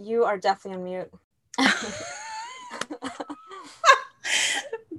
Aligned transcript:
You 0.00 0.24
are 0.24 0.38
definitely 0.38 0.78
on 0.78 0.84
mute. 0.84 1.10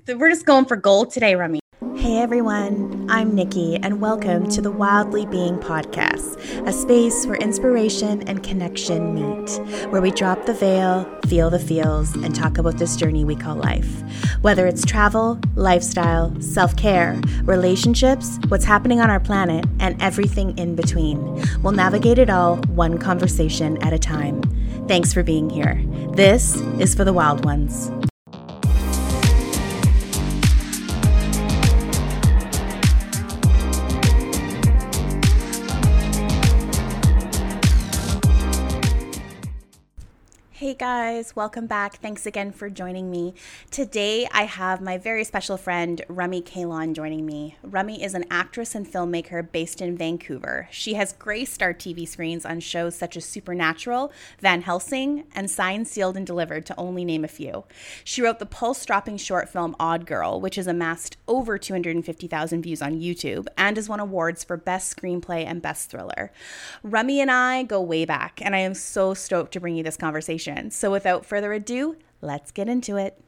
We're 0.19 0.29
just 0.29 0.45
going 0.45 0.65
for 0.65 0.75
gold 0.75 1.11
today, 1.11 1.35
Rami. 1.35 1.61
Hey 1.95 2.17
everyone, 2.17 3.07
I'm 3.09 3.33
Nikki, 3.33 3.77
and 3.77 4.01
welcome 4.01 4.49
to 4.49 4.62
the 4.62 4.71
Wildly 4.71 5.25
Being 5.27 5.57
Podcast, 5.57 6.38
a 6.67 6.73
space 6.73 7.25
where 7.25 7.38
inspiration 7.38 8.27
and 8.27 8.43
connection 8.43 9.15
meet, 9.15 9.49
where 9.89 10.01
we 10.01 10.12
drop 10.12 10.46
the 10.46 10.54
veil, 10.54 11.06
feel 11.28 11.50
the 11.50 11.60
feels, 11.60 12.13
and 12.16 12.36
talk 12.36 12.58
about 12.58 12.78
this 12.78 12.97
journey 12.97 13.24
we 13.24 13.38
call 13.38 13.56
life. 13.56 14.02
Whether 14.42 14.68
it's 14.68 14.84
travel, 14.84 15.40
lifestyle, 15.56 16.36
self 16.41 16.76
care, 16.76 17.22
relationships, 17.44 18.38
what's 18.50 18.66
happening 18.66 19.00
on 19.00 19.09
our 19.09 19.22
planet, 19.22 19.66
and 19.80 20.02
everything 20.02 20.58
in 20.58 20.76
between, 20.76 21.41
we'll 21.62 21.72
navigate 21.72 22.20
it 22.20 22.30
all 22.30 22.58
one 22.76 22.98
conversation 22.98 23.81
at 23.81 23.94
a 23.94 24.00
time. 24.00 24.41
Thanks 24.90 25.13
for 25.13 25.21
being 25.21 25.52
here. 25.52 25.80
This 26.13 26.55
is 26.79 26.95
for 26.95 27.03
the 27.03 27.13
wild 27.13 27.45
ones. 27.45 27.91
Hey 40.59 40.73
guys, 40.73 41.38
welcome 41.38 41.68
back. 41.68 42.02
Thanks 42.02 42.26
again 42.26 42.52
for 42.52 42.70
joining 42.70 43.09
me. 43.09 43.34
Today 43.72 44.27
I 44.30 44.44
have 44.44 44.82
my 44.82 44.98
very 44.98 45.23
special 45.23 45.55
friend 45.55 46.02
Rami 46.09 46.41
Kahlon 46.41 46.91
joining 46.91 47.26
me. 47.26 47.55
Rami 47.63 48.04
is 48.04 48.13
an 48.13 48.26
actress 48.30 48.76
and 48.76 48.85
filmmaker 48.85 49.49
based 49.49 49.80
in 49.80 49.95
Vancouver. 49.95 50.68
She 50.70 50.95
has 50.95 51.13
graced 51.13 51.63
our 51.63 51.73
TV 51.73 52.05
screens 52.05 52.45
on 52.45 52.59
shows 52.59 52.94
such 52.94 53.16
as 53.16 53.23
Supernatural, 53.23 54.12
Van 54.41 54.63
Helsing, 54.63 55.23
and 55.34 55.49
Signed, 55.49 55.88
Sealed, 55.88 56.18
and 56.18 56.27
Delivered, 56.27 56.66
to 56.66 56.77
only 56.77 57.05
name 57.05 57.23
a 57.23 57.30
few. 57.30 57.63
She 58.04 58.21
wrote 58.21 58.40
the 58.40 58.46
pulse 58.46 58.84
dropping 58.84 59.16
short 59.16 59.48
film 59.48 59.77
Odd 59.79 60.05
Girl, 60.05 60.41
which 60.41 60.57
has 60.57 60.68
amassed 60.68 61.16
over 61.26 61.57
250,000 61.57 62.62
views 62.62 62.82
on 62.82 62.99
YouTube 62.99 63.48
and 63.57 63.77
has 63.77 63.88
won 63.88 64.02
awards 64.02 64.44
for 64.44 64.58
Best 64.58 64.94
Screenplay 64.94 65.46
and 65.46 65.62
Best 65.62 65.90
Thriller. 65.90 66.34
Rami 66.84 67.22
and 67.22 67.32
I 67.32 67.64
go 67.64 67.82
way 67.82 68.04
back, 68.04 68.42
and 68.44 68.54
I 68.54 68.60
am 68.60 68.73
so 68.73 69.14
stoked 69.14 69.54
to 69.54 69.62
bring 69.62 69.78
you 69.78 69.84
this 69.84 69.96
conversation. 69.96 70.48
So, 70.72 70.92
without 70.92 71.25
further 71.25 71.53
ado, 71.53 71.97
let's 72.22 72.52
get 72.52 72.67
into 72.67 72.97
it. 72.97 73.19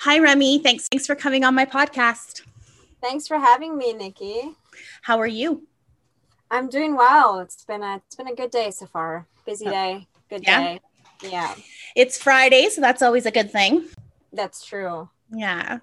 Hi, 0.00 0.18
Rami. 0.18 0.58
Thanks. 0.60 0.88
Thanks 0.88 1.06
for 1.06 1.14
coming 1.14 1.44
on 1.44 1.54
my 1.54 1.66
podcast. 1.66 2.42
Thanks 3.00 3.28
for 3.28 3.38
having 3.38 3.76
me, 3.76 3.92
Nikki. 3.92 4.56
How 5.02 5.18
are 5.20 5.26
you? 5.26 5.66
I'm 6.50 6.68
doing 6.68 6.96
well. 6.96 7.38
It's 7.40 7.64
been 7.64 7.82
a 7.82 7.96
it's 7.96 8.16
been 8.16 8.28
a 8.28 8.34
good 8.34 8.50
day 8.50 8.70
so 8.70 8.86
far. 8.86 9.26
Busy 9.46 9.66
oh, 9.66 9.70
day. 9.70 10.08
Good 10.28 10.42
yeah. 10.44 10.60
day. 10.60 10.80
Yeah. 11.22 11.54
It's 11.94 12.16
Friday, 12.16 12.68
so 12.70 12.80
that's 12.80 13.02
always 13.02 13.26
a 13.26 13.30
good 13.30 13.50
thing. 13.50 13.84
That's 14.32 14.64
true. 14.64 15.08
Yeah. 15.30 15.80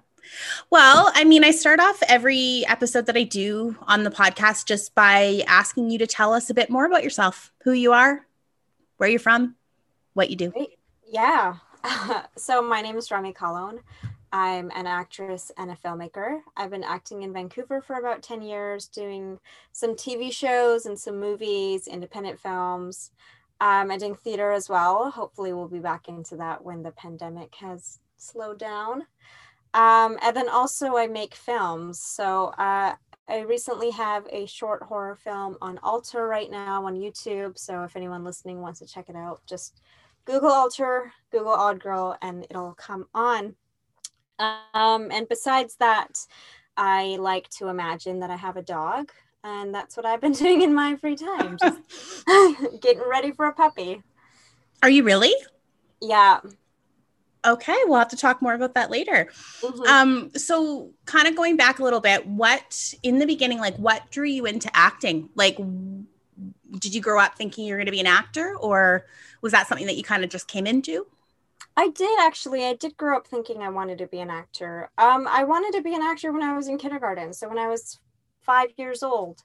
Well, 0.70 1.10
I 1.14 1.24
mean, 1.24 1.44
I 1.44 1.50
start 1.50 1.80
off 1.80 2.02
every 2.08 2.64
episode 2.66 3.06
that 3.06 3.16
I 3.16 3.22
do 3.22 3.76
on 3.82 4.04
the 4.04 4.10
podcast 4.10 4.66
just 4.66 4.94
by 4.94 5.42
asking 5.46 5.90
you 5.90 5.98
to 5.98 6.06
tell 6.06 6.32
us 6.32 6.50
a 6.50 6.54
bit 6.54 6.70
more 6.70 6.86
about 6.86 7.04
yourself, 7.04 7.52
who 7.64 7.72
you 7.72 7.92
are, 7.92 8.26
where 8.96 9.08
you're 9.08 9.18
from, 9.18 9.56
what 10.14 10.30
you 10.30 10.36
do. 10.36 10.52
Yeah. 11.06 11.56
so, 12.36 12.62
my 12.62 12.82
name 12.82 12.96
is 12.96 13.10
Rami 13.10 13.32
Kahlon. 13.32 13.80
I'm 14.30 14.70
an 14.74 14.86
actress 14.86 15.50
and 15.56 15.70
a 15.70 15.74
filmmaker. 15.74 16.40
I've 16.56 16.70
been 16.70 16.84
acting 16.84 17.22
in 17.22 17.32
Vancouver 17.32 17.80
for 17.80 17.96
about 17.96 18.22
10 18.22 18.42
years, 18.42 18.86
doing 18.86 19.38
some 19.72 19.94
TV 19.94 20.30
shows 20.30 20.84
and 20.84 20.98
some 20.98 21.18
movies, 21.18 21.86
independent 21.86 22.38
films. 22.38 23.10
Um, 23.60 23.90
I'm 23.90 23.98
doing 23.98 24.14
theater 24.14 24.52
as 24.52 24.68
well. 24.68 25.10
Hopefully, 25.10 25.52
we'll 25.52 25.68
be 25.68 25.78
back 25.78 26.08
into 26.08 26.36
that 26.36 26.62
when 26.62 26.82
the 26.82 26.92
pandemic 26.92 27.54
has 27.56 28.00
slowed 28.18 28.58
down. 28.58 29.06
Um, 29.74 30.18
and 30.22 30.36
then 30.36 30.48
also 30.48 30.96
I 30.96 31.06
make 31.06 31.34
films. 31.34 32.00
So 32.00 32.46
uh, 32.58 32.94
I 33.28 33.40
recently 33.40 33.90
have 33.90 34.26
a 34.30 34.46
short 34.46 34.82
horror 34.82 35.16
film 35.16 35.56
on 35.60 35.78
Alter 35.82 36.26
right 36.26 36.50
now 36.50 36.86
on 36.86 36.96
YouTube. 36.96 37.58
So 37.58 37.82
if 37.82 37.94
anyone 37.96 38.24
listening 38.24 38.60
wants 38.60 38.78
to 38.80 38.86
check 38.86 39.08
it 39.08 39.16
out, 39.16 39.40
just 39.46 39.80
Google 40.24 40.50
Alter, 40.50 41.12
Google 41.30 41.52
Odd 41.52 41.80
Girl, 41.80 42.16
and 42.22 42.46
it'll 42.50 42.74
come 42.74 43.06
on. 43.14 43.54
Um, 44.38 45.10
and 45.10 45.28
besides 45.28 45.76
that, 45.76 46.18
I 46.76 47.16
like 47.18 47.48
to 47.58 47.68
imagine 47.68 48.20
that 48.20 48.30
I 48.30 48.36
have 48.36 48.56
a 48.56 48.62
dog, 48.62 49.10
and 49.42 49.74
that's 49.74 49.96
what 49.96 50.06
I've 50.06 50.20
been 50.20 50.32
doing 50.44 50.62
in 50.62 50.74
my 50.74 50.96
free 50.96 51.16
time, 51.16 51.56
just 51.60 51.80
getting 52.80 53.02
ready 53.08 53.32
for 53.32 53.46
a 53.46 53.52
puppy. 53.52 54.02
Are 54.82 54.90
you 54.90 55.02
really? 55.02 55.34
Yeah. 56.00 56.40
Okay, 57.44 57.76
we'll 57.86 57.98
have 57.98 58.08
to 58.08 58.16
talk 58.16 58.42
more 58.42 58.54
about 58.54 58.74
that 58.74 58.90
later. 58.90 59.28
Mm-hmm. 59.60 59.82
Um, 59.82 60.30
so 60.34 60.90
kind 61.04 61.28
of 61.28 61.36
going 61.36 61.56
back 61.56 61.78
a 61.78 61.84
little 61.84 62.00
bit, 62.00 62.26
what 62.26 62.94
in 63.02 63.18
the 63.18 63.26
beginning, 63.26 63.58
like 63.58 63.76
what 63.76 64.10
drew 64.10 64.26
you 64.26 64.44
into 64.46 64.70
acting? 64.76 65.28
Like, 65.34 65.56
did 65.56 66.94
you 66.94 67.00
grow 67.00 67.20
up 67.20 67.36
thinking 67.36 67.66
you're 67.66 67.78
going 67.78 67.86
to 67.86 67.92
be 67.92 68.00
an 68.00 68.06
actor, 68.06 68.56
or 68.56 69.06
was 69.40 69.52
that 69.52 69.68
something 69.68 69.86
that 69.86 69.96
you 69.96 70.02
kind 70.02 70.24
of 70.24 70.30
just 70.30 70.48
came 70.48 70.66
into? 70.66 71.06
I 71.76 71.90
did 71.90 72.18
actually. 72.20 72.64
I 72.64 72.74
did 72.74 72.96
grow 72.96 73.16
up 73.16 73.26
thinking 73.28 73.62
I 73.62 73.68
wanted 73.68 73.98
to 73.98 74.08
be 74.08 74.18
an 74.18 74.30
actor. 74.30 74.90
Um, 74.98 75.28
I 75.28 75.44
wanted 75.44 75.76
to 75.76 75.82
be 75.82 75.94
an 75.94 76.02
actor 76.02 76.32
when 76.32 76.42
I 76.42 76.56
was 76.56 76.66
in 76.66 76.76
kindergarten. 76.76 77.32
So 77.32 77.48
when 77.48 77.58
I 77.58 77.68
was 77.68 78.00
five 78.42 78.70
years 78.76 79.04
old, 79.04 79.44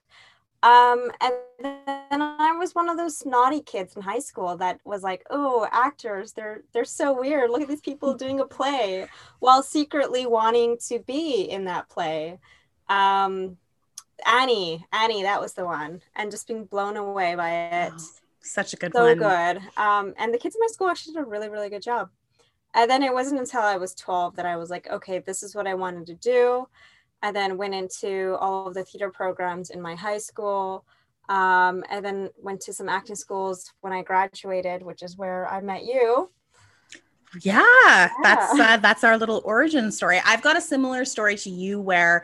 um, 0.64 1.12
and 1.22 1.34
then 1.60 2.22
was 2.64 2.74
one 2.74 2.90
of 2.90 2.98
those 2.98 3.26
naughty 3.26 3.62
kids 3.62 3.96
in 3.96 4.02
high 4.02 4.20
school 4.20 4.56
that 4.58 4.80
was 4.86 5.04
like, 5.04 5.24
"Oh, 5.30 5.68
actors, 5.72 6.32
they're 6.32 6.64
they're 6.72 6.86
so 6.86 7.20
weird. 7.20 7.50
Look 7.50 7.62
at 7.62 7.68
these 7.68 7.82
people 7.82 8.14
doing 8.24 8.40
a 8.40 8.46
play," 8.46 9.08
while 9.40 9.62
secretly 9.62 10.26
wanting 10.26 10.78
to 10.88 11.00
be 11.00 11.42
in 11.42 11.66
that 11.66 11.90
play. 11.90 12.40
Um, 12.88 13.58
Annie, 14.26 14.86
Annie, 14.92 15.24
that 15.24 15.42
was 15.42 15.54
the 15.54 15.66
one, 15.66 16.02
and 16.16 16.32
just 16.32 16.48
being 16.48 16.66
blown 16.66 16.96
away 16.98 17.36
by 17.36 17.52
it. 17.84 17.94
Oh, 17.96 18.08
such 18.42 18.74
a 18.74 18.78
good 18.78 18.94
so 18.94 19.04
one. 19.04 19.20
So 19.20 19.30
good. 19.30 19.62
Um, 19.78 20.14
and 20.18 20.34
the 20.34 20.38
kids 20.38 20.56
in 20.56 20.62
my 20.62 20.68
school 20.72 20.88
actually 20.88 21.16
did 21.16 21.24
a 21.24 21.26
really, 21.26 21.50
really 21.50 21.70
good 21.70 21.82
job. 21.84 22.10
And 22.74 22.90
then 22.90 23.04
it 23.04 23.14
wasn't 23.14 23.40
until 23.40 23.62
I 23.62 23.78
was 23.78 23.94
12 23.94 24.36
that 24.38 24.46
I 24.46 24.56
was 24.58 24.70
like, 24.70 24.90
okay, 24.90 25.20
this 25.20 25.44
is 25.44 25.54
what 25.54 25.68
I 25.68 25.76
wanted 25.76 26.08
to 26.08 26.16
do. 26.16 26.68
I 27.22 27.32
then 27.32 27.58
went 27.58 27.76
into 27.76 28.36
all 28.40 28.68
of 28.68 28.74
the 28.74 28.84
theater 28.84 29.10
programs 29.10 29.70
in 29.70 29.82
my 29.82 29.96
high 29.96 30.18
school. 30.18 30.86
Um, 31.30 31.84
and 31.90 32.04
then 32.04 32.30
went 32.42 32.62
to 32.62 32.74
some 32.74 32.90
acting 32.90 33.16
schools 33.16 33.72
when 33.82 33.94
I 33.94 34.04
graduated, 34.04 34.84
which 34.84 35.04
is 35.04 35.18
where 35.18 35.48
I 35.48 35.62
met 35.62 35.86
you. 35.86 36.30
Yeah, 37.42 37.62
yeah. 37.86 38.10
that's 38.22 38.60
uh, 38.60 38.78
that's 38.78 39.04
our 39.04 39.18
little 39.18 39.42
origin 39.46 39.92
story. 39.92 40.22
I've 40.26 40.42
got 40.42 40.58
a 40.58 40.62
similar 40.62 41.06
story 41.06 41.36
to 41.38 41.50
you 41.50 41.80
where 41.80 42.24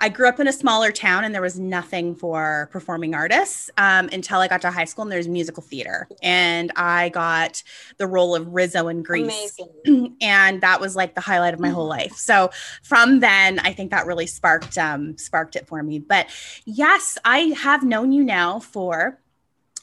I 0.00 0.08
grew 0.08 0.28
up 0.28 0.38
in 0.38 0.46
a 0.46 0.52
smaller 0.52 0.92
town 0.92 1.24
and 1.24 1.34
there 1.34 1.42
was 1.42 1.58
nothing 1.58 2.14
for 2.14 2.68
performing 2.72 3.14
artists 3.14 3.70
um, 3.78 4.08
until 4.12 4.40
I 4.40 4.48
got 4.48 4.60
to 4.62 4.70
high 4.70 4.84
school 4.84 5.02
and 5.02 5.12
there's 5.12 5.28
musical 5.28 5.62
theater. 5.62 6.08
And 6.22 6.72
I 6.76 7.08
got 7.10 7.62
the 7.96 8.06
role 8.06 8.34
of 8.34 8.48
Rizzo 8.48 8.88
in 8.88 9.02
Grease. 9.02 9.56
and 10.20 10.60
that 10.60 10.80
was 10.80 10.94
like 10.94 11.14
the 11.14 11.20
highlight 11.20 11.54
of 11.54 11.60
my 11.60 11.70
whole 11.70 11.86
life. 11.86 12.12
So 12.12 12.50
from 12.82 13.20
then, 13.20 13.58
I 13.60 13.72
think 13.72 13.90
that 13.90 14.06
really 14.06 14.26
sparked 14.26 14.78
um, 14.78 15.16
sparked 15.18 15.56
it 15.56 15.66
for 15.66 15.82
me. 15.82 15.98
But 15.98 16.28
yes, 16.64 17.18
I 17.24 17.54
have 17.58 17.82
known 17.82 18.12
you 18.12 18.22
now 18.22 18.60
for 18.60 19.18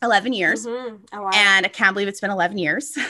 11 0.05 0.33
years. 0.33 0.65
Mm-hmm. 0.65 0.95
Oh, 1.11 1.21
wow. 1.23 1.31
And 1.33 1.65
I 1.65 1.69
can't 1.69 1.93
believe 1.93 2.07
it's 2.07 2.21
been 2.21 2.31
11 2.31 2.57
years. 2.57 2.93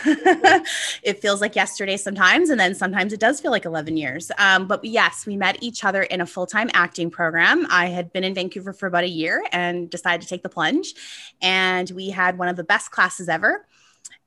it 1.03 1.22
feels 1.22 1.41
like 1.41 1.56
yesterday 1.56 1.97
sometimes. 1.97 2.50
And 2.50 2.59
then 2.59 2.73
sometimes 2.73 3.13
it 3.13 3.19
does 3.19 3.39
feel 3.39 3.51
like 3.51 3.66
11 3.66 3.97
years. 3.97 4.31
Um, 4.38 4.67
but 4.67 4.83
yes, 4.83 5.25
we 5.25 5.38
met 5.38 5.61
each 5.61 5.83
other 5.83 6.01
in 6.03 6.22
a 6.22 6.25
full 6.25 6.47
time 6.47 6.69
acting 6.73 7.11
program. 7.11 7.67
I 7.69 7.88
had 7.88 8.11
been 8.11 8.23
in 8.23 8.33
Vancouver 8.33 8.73
for 8.73 8.88
about 8.88 9.03
a 9.03 9.09
year 9.09 9.44
and 9.51 9.89
decided 9.89 10.22
to 10.23 10.28
take 10.28 10.41
the 10.41 10.50
plunge. 10.50 10.95
And 11.42 11.89
we 11.92 12.09
had 12.09 12.38
one 12.38 12.47
of 12.47 12.56
the 12.56 12.63
best 12.63 12.92
classes 12.92 13.30
ever. 13.30 13.68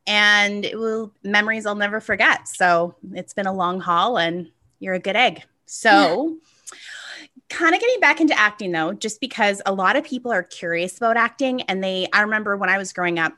And 0.07 0.65
it 0.65 0.79
will 0.79 1.13
memories 1.23 1.67
I'll 1.67 1.75
never 1.75 2.01
forget. 2.01 2.49
So 2.49 2.95
it's 3.13 3.35
been 3.35 3.47
a 3.47 3.53
long 3.53 3.81
haul 3.81 4.19
and 4.19 4.51
you're 4.79 4.95
a 4.95 5.01
good 5.01 5.17
egg. 5.17 5.43
So 5.67 6.39
kind 7.49 7.75
of 7.75 7.81
getting 7.81 8.01
back 8.01 8.21
into 8.21 8.39
acting 8.39 8.73
though, 8.73 8.93
just 8.93 9.21
because 9.21 9.63
a 9.67 9.73
lot 9.73 9.97
of 9.97 10.05
people 10.05 10.33
are 10.33 10.43
curious 10.43 10.97
about 10.97 11.17
acting. 11.17 11.63
And 11.63 11.83
they, 11.83 12.09
I 12.13 12.23
remember 12.23 12.57
when 12.57 12.71
I 12.71 12.79
was 12.79 12.93
growing 12.93 13.19
up 13.19 13.35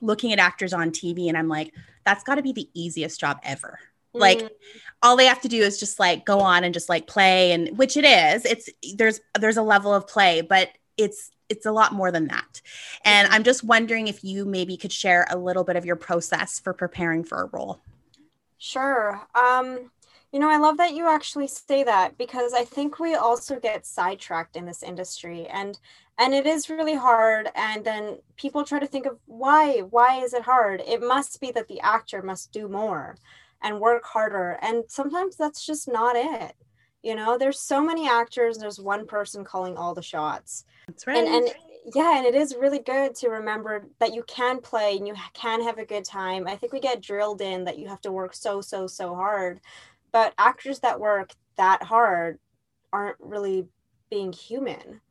looking 0.00 0.32
at 0.32 0.38
actors 0.38 0.72
on 0.72 0.90
TV 0.90 1.28
and 1.28 1.36
I'm 1.36 1.48
like, 1.48 1.74
that's 2.04 2.24
got 2.24 2.36
to 2.36 2.42
be 2.42 2.52
the 2.52 2.68
easiest 2.74 3.20
job 3.20 3.38
ever. 3.42 3.78
Mm. 4.14 4.20
Like 4.20 4.50
all 5.02 5.16
they 5.16 5.26
have 5.26 5.40
to 5.42 5.48
do 5.48 5.60
is 5.62 5.78
just 5.78 5.98
like 5.98 6.24
go 6.24 6.40
on 6.40 6.64
and 6.64 6.72
just 6.72 6.88
like 6.88 7.06
play 7.06 7.52
and 7.52 7.76
which 7.76 7.96
it 7.96 8.04
is. 8.04 8.44
It's 8.44 8.70
there's 8.94 9.20
there's 9.38 9.56
a 9.56 9.62
level 9.62 9.92
of 9.92 10.06
play, 10.06 10.40
but 10.40 10.70
it's 10.96 11.30
it's 11.48 11.66
a 11.66 11.72
lot 11.72 11.92
more 11.92 12.10
than 12.10 12.28
that. 12.28 12.60
And 13.04 13.26
mm-hmm. 13.26 13.34
I'm 13.34 13.42
just 13.44 13.62
wondering 13.62 14.08
if 14.08 14.24
you 14.24 14.44
maybe 14.44 14.76
could 14.76 14.92
share 14.92 15.26
a 15.30 15.36
little 15.36 15.64
bit 15.64 15.76
of 15.76 15.84
your 15.84 15.96
process 15.96 16.58
for 16.58 16.72
preparing 16.72 17.24
for 17.24 17.42
a 17.42 17.46
role. 17.46 17.80
Sure. 18.58 19.26
Um 19.34 19.90
You 20.36 20.40
know, 20.40 20.50
I 20.50 20.58
love 20.58 20.76
that 20.76 20.92
you 20.92 21.08
actually 21.08 21.46
say 21.46 21.82
that 21.84 22.18
because 22.18 22.52
I 22.52 22.62
think 22.62 22.98
we 22.98 23.14
also 23.14 23.58
get 23.58 23.86
sidetracked 23.86 24.54
in 24.54 24.66
this 24.66 24.82
industry 24.82 25.46
and 25.46 25.78
and 26.18 26.34
it 26.34 26.44
is 26.44 26.68
really 26.68 26.94
hard 26.94 27.48
and 27.54 27.82
then 27.82 28.18
people 28.36 28.62
try 28.62 28.78
to 28.78 28.86
think 28.86 29.06
of 29.06 29.16
why 29.24 29.78
why 29.88 30.22
is 30.22 30.34
it 30.34 30.42
hard? 30.42 30.82
It 30.86 31.00
must 31.00 31.40
be 31.40 31.52
that 31.52 31.68
the 31.68 31.80
actor 31.80 32.20
must 32.20 32.52
do 32.52 32.68
more 32.68 33.16
and 33.62 33.80
work 33.80 34.04
harder 34.04 34.58
and 34.60 34.84
sometimes 34.88 35.36
that's 35.36 35.64
just 35.64 35.88
not 35.88 36.16
it. 36.16 36.54
You 37.02 37.14
know, 37.14 37.38
there's 37.38 37.58
so 37.58 37.80
many 37.80 38.06
actors, 38.06 38.58
there's 38.58 38.78
one 38.78 39.06
person 39.06 39.42
calling 39.42 39.78
all 39.78 39.94
the 39.94 40.02
shots. 40.02 40.66
That's 40.86 41.06
right. 41.06 41.16
And 41.16 41.28
and 41.28 41.54
yeah, 41.94 42.18
and 42.18 42.26
it 42.26 42.34
is 42.34 42.54
really 42.60 42.80
good 42.80 43.14
to 43.14 43.30
remember 43.30 43.86
that 44.00 44.12
you 44.12 44.22
can 44.24 44.60
play 44.60 44.98
and 44.98 45.06
you 45.06 45.14
can 45.32 45.62
have 45.62 45.78
a 45.78 45.86
good 45.86 46.04
time. 46.04 46.46
I 46.46 46.56
think 46.56 46.74
we 46.74 46.80
get 46.80 47.00
drilled 47.00 47.40
in 47.40 47.64
that 47.64 47.78
you 47.78 47.88
have 47.88 48.02
to 48.02 48.12
work 48.12 48.34
so 48.34 48.60
so 48.60 48.86
so 48.86 49.14
hard 49.14 49.60
but 50.16 50.32
actors 50.38 50.78
that 50.78 50.98
work 50.98 51.34
that 51.58 51.82
hard 51.82 52.38
aren't 52.90 53.18
really 53.20 53.66
being 54.08 54.32
human. 54.32 55.02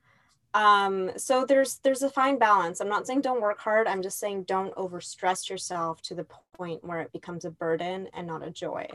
Um, 0.56 1.12
so 1.16 1.46
there's 1.46 1.78
there's 1.84 2.02
a 2.02 2.10
fine 2.10 2.40
balance. 2.40 2.80
I'm 2.80 2.90
not 2.90 3.06
saying 3.06 3.22
don't 3.22 3.40
work 3.40 3.60
hard. 3.60 3.86
I'm 3.86 4.02
just 4.02 4.18
saying 4.18 4.46
don't 4.46 4.74
overstress 4.74 5.48
yourself 5.48 6.02
to 6.04 6.16
the 6.16 6.26
point 6.58 6.84
where 6.84 7.02
it 7.02 7.14
becomes 7.14 7.46
a 7.46 7.52
burden 7.52 8.08
and 8.16 8.26
not 8.26 8.42
a 8.42 8.50
joy. 8.50 8.88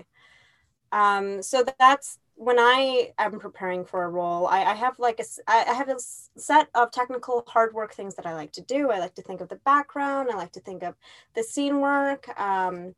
Um, 0.91 1.43
so 1.43 1.65
that's 1.79 2.19
when 2.35 2.59
i 2.59 3.13
am 3.19 3.39
preparing 3.39 3.85
for 3.85 4.05
a 4.05 4.09
role 4.09 4.47
i, 4.47 4.65
I 4.65 4.73
have 4.73 4.99
like 4.99 5.21
a 5.21 5.25
i 5.47 5.75
have 5.75 5.91
a 5.91 5.99
set 5.99 6.69
of 6.75 6.91
technical 6.91 7.45
hard 7.47 7.75
work 7.75 7.93
things 7.93 8.15
that 8.15 8.25
i 8.25 8.33
like 8.35 8.53
to 8.53 8.63
do. 8.63 8.91
I 8.91 8.99
like 8.99 9.15
to 9.17 9.23
think 9.23 9.43
of 9.43 9.51
the 9.51 9.61
background. 9.67 10.31
I 10.31 10.37
like 10.37 10.53
to 10.53 10.61
think 10.61 10.83
of 10.83 10.95
the 11.35 11.43
scene 11.43 11.81
work. 11.81 12.23
Um, 12.41 12.95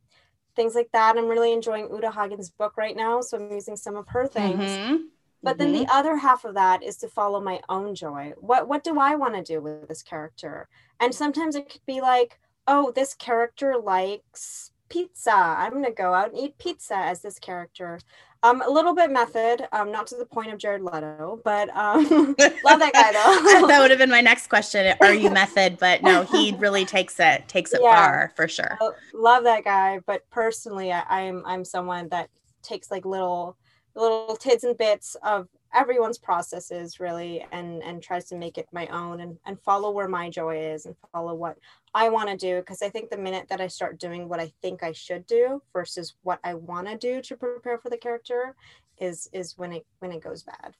things 0.54 0.74
like 0.74 0.90
that. 0.92 1.16
I'm 1.16 1.28
really 1.28 1.52
enjoying 1.52 1.88
Uta 1.92 2.10
Hagen's 2.10 2.50
book 2.50 2.74
right 2.76 2.96
now, 2.96 3.20
so 3.20 3.36
I'm 3.36 3.52
using 3.52 3.76
some 3.76 3.96
of 3.96 4.08
her 4.08 4.26
things. 4.26 4.60
Mm-hmm. 4.60 4.96
But 5.42 5.52
mm-hmm. 5.52 5.58
then 5.58 5.72
the 5.72 5.78
mm-hmm. 5.80 5.98
other 5.98 6.16
half 6.16 6.44
of 6.44 6.54
that 6.54 6.82
is 6.82 6.96
to 6.98 7.08
follow 7.08 7.40
my 7.40 7.60
own 7.68 7.94
joy. 7.94 8.32
What 8.38 8.68
what 8.68 8.84
do 8.84 8.98
I 8.98 9.14
want 9.14 9.34
to 9.34 9.42
do 9.42 9.60
with 9.60 9.88
this 9.88 10.02
character? 10.02 10.68
And 11.00 11.14
sometimes 11.14 11.56
it 11.56 11.68
could 11.68 11.84
be 11.86 12.00
like, 12.00 12.38
oh, 12.66 12.92
this 12.94 13.14
character 13.14 13.76
likes 13.76 14.70
pizza. 14.88 15.32
I'm 15.32 15.72
gonna 15.72 15.90
go 15.90 16.14
out 16.14 16.32
and 16.32 16.38
eat 16.38 16.58
pizza 16.58 16.96
as 16.96 17.22
this 17.22 17.38
character. 17.38 17.98
Um, 18.44 18.60
a 18.60 18.68
little 18.68 18.92
bit 18.92 19.12
method, 19.12 19.68
um, 19.70 19.92
not 19.92 20.08
to 20.08 20.16
the 20.16 20.26
point 20.26 20.52
of 20.52 20.58
Jared 20.58 20.82
Leto, 20.82 21.40
but 21.44 21.68
um, 21.76 22.04
love 22.64 22.80
that 22.80 22.92
guy 22.92 23.12
though. 23.12 23.66
that 23.68 23.78
would 23.80 23.90
have 23.90 24.00
been 24.00 24.10
my 24.10 24.20
next 24.20 24.48
question. 24.48 24.96
Are 25.00 25.14
you 25.14 25.30
method? 25.30 25.78
But 25.78 26.02
no, 26.02 26.24
he 26.24 26.52
really 26.58 26.84
takes 26.84 27.20
it 27.20 27.46
takes 27.46 27.72
it 27.72 27.80
yeah. 27.82 27.94
far 27.94 28.32
for 28.34 28.48
sure. 28.48 28.78
Love 29.14 29.44
that 29.44 29.62
guy, 29.62 30.00
but 30.06 30.28
personally, 30.30 30.90
I, 30.92 31.04
I'm 31.08 31.44
I'm 31.46 31.64
someone 31.64 32.08
that 32.08 32.30
takes 32.62 32.90
like 32.90 33.04
little 33.04 33.56
little 33.94 34.36
tids 34.36 34.64
and 34.64 34.76
bits 34.76 35.16
of 35.22 35.46
everyone's 35.74 36.18
processes 36.18 37.00
really 37.00 37.46
and 37.52 37.82
and 37.82 38.02
tries 38.02 38.26
to 38.26 38.36
make 38.36 38.58
it 38.58 38.68
my 38.72 38.86
own 38.88 39.20
and, 39.20 39.38
and 39.46 39.60
follow 39.60 39.90
where 39.90 40.08
my 40.08 40.28
joy 40.28 40.56
is 40.56 40.86
and 40.86 40.94
follow 41.12 41.34
what 41.34 41.56
i 41.94 42.08
want 42.08 42.28
to 42.28 42.36
do. 42.36 42.60
Because 42.60 42.82
i 42.82 42.88
think 42.88 43.10
the 43.10 43.16
minute 43.16 43.46
that 43.48 43.60
i 43.60 43.66
start 43.66 43.98
doing 43.98 44.28
what 44.28 44.40
i 44.40 44.52
think 44.60 44.82
i 44.82 44.92
should 44.92 45.26
do 45.26 45.62
versus 45.72 46.14
what 46.22 46.40
i 46.44 46.54
want 46.54 46.86
to 46.88 46.96
do 46.96 47.20
to 47.22 47.36
prepare 47.36 47.78
for 47.78 47.90
the 47.90 47.96
character 47.96 48.54
is 48.98 49.28
is 49.32 49.56
when 49.56 49.72
it 49.72 49.86
when 50.00 50.12
it 50.12 50.22
goes 50.22 50.42
bad 50.42 50.74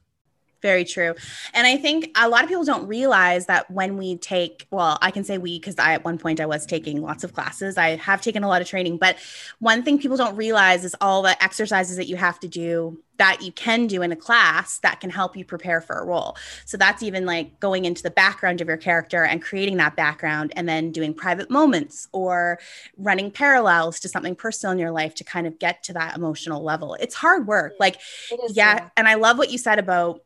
very 0.62 0.84
true. 0.84 1.14
And 1.52 1.66
I 1.66 1.76
think 1.76 2.10
a 2.16 2.28
lot 2.28 2.42
of 2.42 2.48
people 2.48 2.64
don't 2.64 2.86
realize 2.86 3.46
that 3.46 3.70
when 3.70 3.96
we 3.96 4.16
take, 4.16 4.66
well, 4.70 4.98
I 5.02 5.10
can 5.10 5.24
say 5.24 5.36
we 5.38 5.58
because 5.58 5.78
I 5.78 5.94
at 5.94 6.04
one 6.04 6.18
point 6.18 6.40
I 6.40 6.46
was 6.46 6.64
taking 6.64 7.02
lots 7.02 7.24
of 7.24 7.34
classes. 7.34 7.76
I 7.76 7.96
have 7.96 8.22
taken 8.22 8.44
a 8.44 8.48
lot 8.48 8.62
of 8.62 8.68
training, 8.68 8.98
but 8.98 9.16
one 9.58 9.82
thing 9.82 9.98
people 9.98 10.16
don't 10.16 10.36
realize 10.36 10.84
is 10.84 10.94
all 11.00 11.22
the 11.22 11.42
exercises 11.42 11.96
that 11.96 12.06
you 12.06 12.16
have 12.16 12.38
to 12.40 12.48
do 12.48 12.98
that 13.18 13.42
you 13.42 13.52
can 13.52 13.86
do 13.86 14.02
in 14.02 14.10
a 14.10 14.16
class 14.16 14.78
that 14.78 15.00
can 15.00 15.10
help 15.10 15.36
you 15.36 15.44
prepare 15.44 15.80
for 15.80 15.96
a 15.98 16.04
role. 16.04 16.36
So 16.64 16.76
that's 16.76 17.02
even 17.02 17.26
like 17.26 17.60
going 17.60 17.84
into 17.84 18.02
the 18.02 18.10
background 18.10 18.60
of 18.60 18.68
your 18.68 18.76
character 18.76 19.24
and 19.24 19.40
creating 19.40 19.76
that 19.76 19.94
background 19.96 20.52
and 20.56 20.68
then 20.68 20.90
doing 20.90 21.14
private 21.14 21.50
moments 21.50 22.08
or 22.12 22.58
running 22.96 23.30
parallels 23.30 24.00
to 24.00 24.08
something 24.08 24.34
personal 24.34 24.72
in 24.72 24.78
your 24.78 24.90
life 24.90 25.14
to 25.16 25.24
kind 25.24 25.46
of 25.46 25.58
get 25.58 25.84
to 25.84 25.92
that 25.92 26.16
emotional 26.16 26.64
level. 26.64 26.94
It's 26.94 27.14
hard 27.14 27.46
work. 27.46 27.74
Like, 27.78 28.00
yeah, 28.30 28.38
yeah. 28.50 28.88
And 28.96 29.06
I 29.06 29.14
love 29.14 29.38
what 29.38 29.50
you 29.50 29.58
said 29.58 29.78
about 29.78 30.22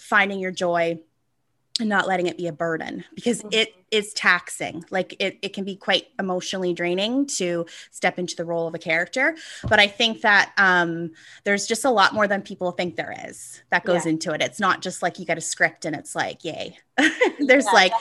finding 0.00 0.40
your 0.40 0.50
joy 0.50 0.98
and 1.80 1.88
not 1.88 2.06
letting 2.06 2.26
it 2.26 2.36
be 2.36 2.46
a 2.46 2.52
burden 2.52 3.04
because 3.14 3.40
mm-hmm. 3.40 3.52
it 3.52 3.74
is 3.90 4.12
taxing. 4.12 4.84
Like 4.90 5.16
it, 5.18 5.38
it 5.42 5.52
can 5.52 5.64
be 5.64 5.76
quite 5.76 6.08
emotionally 6.18 6.72
draining 6.72 7.26
to 7.38 7.66
step 7.90 8.18
into 8.18 8.36
the 8.36 8.44
role 8.44 8.68
of 8.68 8.74
a 8.74 8.78
character. 8.78 9.36
But 9.68 9.80
i 9.80 9.86
think 9.86 10.20
that 10.20 10.52
um, 10.58 11.12
there's 11.44 11.66
just 11.66 11.84
a 11.84 11.90
lot 11.90 12.14
more 12.14 12.28
than 12.28 12.42
people 12.42 12.70
think 12.72 12.96
there 12.96 13.14
is 13.26 13.62
that 13.70 13.84
goes 13.84 14.04
yeah. 14.04 14.12
into 14.12 14.32
it. 14.32 14.42
It's 14.42 14.60
not 14.60 14.82
just 14.82 15.02
like 15.02 15.18
you 15.18 15.24
get 15.24 15.38
a 15.38 15.40
script 15.40 15.84
and 15.84 15.96
it's 15.96 16.14
like 16.14 16.44
yay. 16.44 16.78
There's 17.38 17.64
yeah, 17.66 17.72
like 17.72 17.92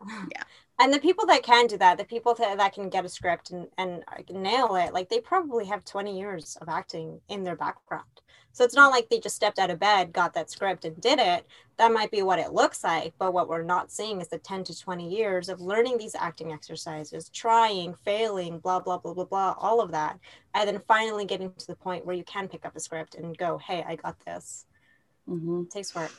yeah 0.00 0.42
and 0.82 0.92
the 0.92 0.98
people 0.98 1.26
that 1.26 1.42
can 1.42 1.66
do 1.66 1.78
that 1.78 1.96
the 1.96 2.04
people 2.04 2.34
that, 2.34 2.58
that 2.58 2.74
can 2.74 2.88
get 2.88 3.04
a 3.04 3.08
script 3.08 3.50
and, 3.50 3.66
and 3.78 4.04
nail 4.30 4.76
it 4.76 4.92
like 4.92 5.08
they 5.08 5.20
probably 5.20 5.64
have 5.64 5.84
20 5.84 6.18
years 6.18 6.56
of 6.60 6.68
acting 6.68 7.20
in 7.28 7.42
their 7.42 7.56
background 7.56 8.04
so 8.52 8.64
it's 8.64 8.74
not 8.74 8.90
like 8.90 9.08
they 9.08 9.18
just 9.18 9.34
stepped 9.34 9.58
out 9.58 9.70
of 9.70 9.78
bed, 9.78 10.12
got 10.12 10.34
that 10.34 10.50
script, 10.50 10.84
and 10.84 11.00
did 11.00 11.18
it. 11.18 11.46
That 11.78 11.92
might 11.92 12.10
be 12.10 12.22
what 12.22 12.38
it 12.38 12.52
looks 12.52 12.84
like. 12.84 13.14
But 13.18 13.32
what 13.32 13.48
we're 13.48 13.62
not 13.62 13.90
seeing 13.90 14.20
is 14.20 14.28
the 14.28 14.38
10 14.38 14.64
to 14.64 14.78
20 14.78 15.08
years 15.08 15.48
of 15.48 15.60
learning 15.60 15.96
these 15.96 16.14
acting 16.14 16.52
exercises, 16.52 17.30
trying, 17.30 17.94
failing, 18.04 18.58
blah, 18.58 18.80
blah, 18.80 18.98
blah, 18.98 19.14
blah, 19.14 19.24
blah, 19.24 19.54
all 19.56 19.80
of 19.80 19.90
that. 19.92 20.18
And 20.54 20.68
then 20.68 20.82
finally 20.86 21.24
getting 21.24 21.52
to 21.54 21.66
the 21.66 21.76
point 21.76 22.04
where 22.04 22.14
you 22.14 22.24
can 22.24 22.46
pick 22.46 22.66
up 22.66 22.76
a 22.76 22.80
script 22.80 23.14
and 23.14 23.36
go, 23.36 23.56
hey, 23.56 23.84
I 23.88 23.96
got 23.96 24.20
this. 24.26 24.66
Mm-hmm. 25.26 25.62
It 25.62 25.70
takes 25.70 25.94
work. 25.94 26.12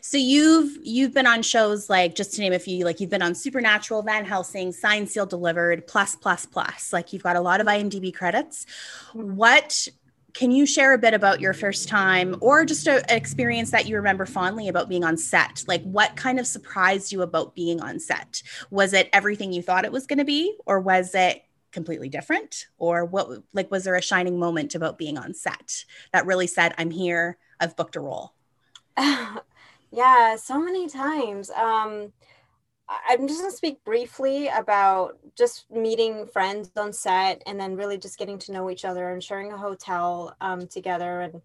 So 0.00 0.16
you've 0.16 0.78
you've 0.82 1.12
been 1.12 1.26
on 1.26 1.42
shows 1.42 1.90
like 1.90 2.14
just 2.14 2.34
to 2.34 2.40
name 2.40 2.52
a 2.52 2.58
few, 2.58 2.84
like 2.84 3.00
you've 3.00 3.10
been 3.10 3.22
on 3.22 3.34
Supernatural, 3.34 4.02
Van 4.02 4.24
Helsing, 4.24 4.72
Signed, 4.72 5.10
Sealed, 5.10 5.30
Delivered, 5.30 5.86
plus 5.86 6.16
plus 6.16 6.46
plus. 6.46 6.92
Like 6.92 7.12
you've 7.12 7.22
got 7.22 7.36
a 7.36 7.40
lot 7.40 7.60
of 7.60 7.66
IMDb 7.66 8.14
credits. 8.14 8.66
Mm-hmm. 9.12 9.36
What 9.36 9.88
can 10.36 10.50
you 10.50 10.66
share 10.66 10.92
a 10.92 10.98
bit 10.98 11.14
about 11.14 11.40
your 11.40 11.54
first 11.54 11.88
time 11.88 12.36
or 12.42 12.66
just 12.66 12.86
an 12.86 13.02
experience 13.08 13.70
that 13.70 13.86
you 13.86 13.96
remember 13.96 14.26
fondly 14.26 14.68
about 14.68 14.86
being 14.86 15.02
on 15.02 15.16
set? 15.16 15.64
Like, 15.66 15.82
what 15.82 16.14
kind 16.14 16.38
of 16.38 16.46
surprised 16.46 17.10
you 17.10 17.22
about 17.22 17.54
being 17.54 17.80
on 17.80 17.98
set? 17.98 18.42
Was 18.70 18.92
it 18.92 19.08
everything 19.14 19.54
you 19.54 19.62
thought 19.62 19.86
it 19.86 19.92
was 19.92 20.06
going 20.06 20.18
to 20.18 20.26
be, 20.26 20.54
or 20.66 20.78
was 20.78 21.14
it 21.14 21.42
completely 21.72 22.10
different? 22.10 22.66
Or 22.76 23.06
what, 23.06 23.44
like, 23.54 23.70
was 23.70 23.84
there 23.84 23.94
a 23.94 24.02
shining 24.02 24.38
moment 24.38 24.74
about 24.74 24.98
being 24.98 25.16
on 25.16 25.32
set 25.32 25.86
that 26.12 26.26
really 26.26 26.46
said, 26.46 26.74
I'm 26.76 26.90
here, 26.90 27.38
I've 27.58 27.74
booked 27.74 27.96
a 27.96 28.00
role? 28.00 28.34
yeah, 29.96 30.36
so 30.36 30.60
many 30.60 30.88
times. 30.88 31.50
Um, 31.50 32.12
I'm 32.88 33.26
just 33.26 33.40
going 33.40 33.50
to 33.50 33.56
speak 33.56 33.82
briefly 33.84 34.48
about 34.48 35.18
just 35.36 35.68
meeting 35.70 36.26
friends 36.26 36.70
on 36.76 36.92
set 36.92 37.42
and 37.46 37.58
then 37.58 37.76
really 37.76 37.98
just 37.98 38.18
getting 38.18 38.38
to 38.40 38.52
know 38.52 38.70
each 38.70 38.84
other 38.84 39.10
and 39.10 39.22
sharing 39.22 39.52
a 39.52 39.58
hotel 39.58 40.36
um, 40.40 40.68
together. 40.68 41.22
And, 41.22 41.40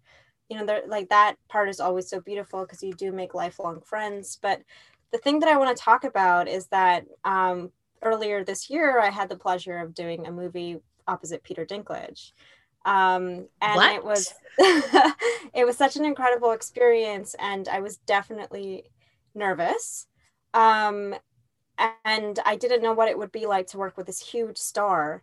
you 0.48 0.62
know, 0.62 0.80
like 0.86 1.08
that 1.08 1.36
part 1.48 1.68
is 1.68 1.80
always 1.80 2.08
so 2.08 2.20
beautiful 2.20 2.60
because 2.60 2.82
you 2.82 2.92
do 2.92 3.10
make 3.10 3.34
lifelong 3.34 3.80
friends. 3.80 4.38
But 4.40 4.62
the 5.10 5.18
thing 5.18 5.40
that 5.40 5.48
I 5.48 5.56
want 5.56 5.76
to 5.76 5.82
talk 5.82 6.04
about 6.04 6.46
is 6.46 6.66
that 6.66 7.06
um, 7.24 7.72
earlier 8.02 8.44
this 8.44 8.70
year, 8.70 9.00
I 9.00 9.10
had 9.10 9.28
the 9.28 9.36
pleasure 9.36 9.78
of 9.78 9.94
doing 9.94 10.26
a 10.26 10.32
movie 10.32 10.78
opposite 11.08 11.42
Peter 11.42 11.66
Dinklage. 11.66 12.32
Um, 12.84 13.48
and 13.60 13.76
what? 13.76 13.94
it 13.94 14.04
was, 14.04 14.34
it 14.58 15.66
was 15.66 15.76
such 15.76 15.96
an 15.96 16.04
incredible 16.04 16.52
experience. 16.52 17.34
And 17.38 17.68
I 17.68 17.80
was 17.80 17.96
definitely 17.98 18.84
nervous. 19.34 20.06
Um, 20.54 21.14
and 22.04 22.38
I 22.44 22.56
didn't 22.56 22.82
know 22.82 22.92
what 22.92 23.08
it 23.08 23.18
would 23.18 23.32
be 23.32 23.46
like 23.46 23.66
to 23.68 23.78
work 23.78 23.96
with 23.96 24.06
this 24.06 24.20
huge 24.20 24.58
star. 24.58 25.22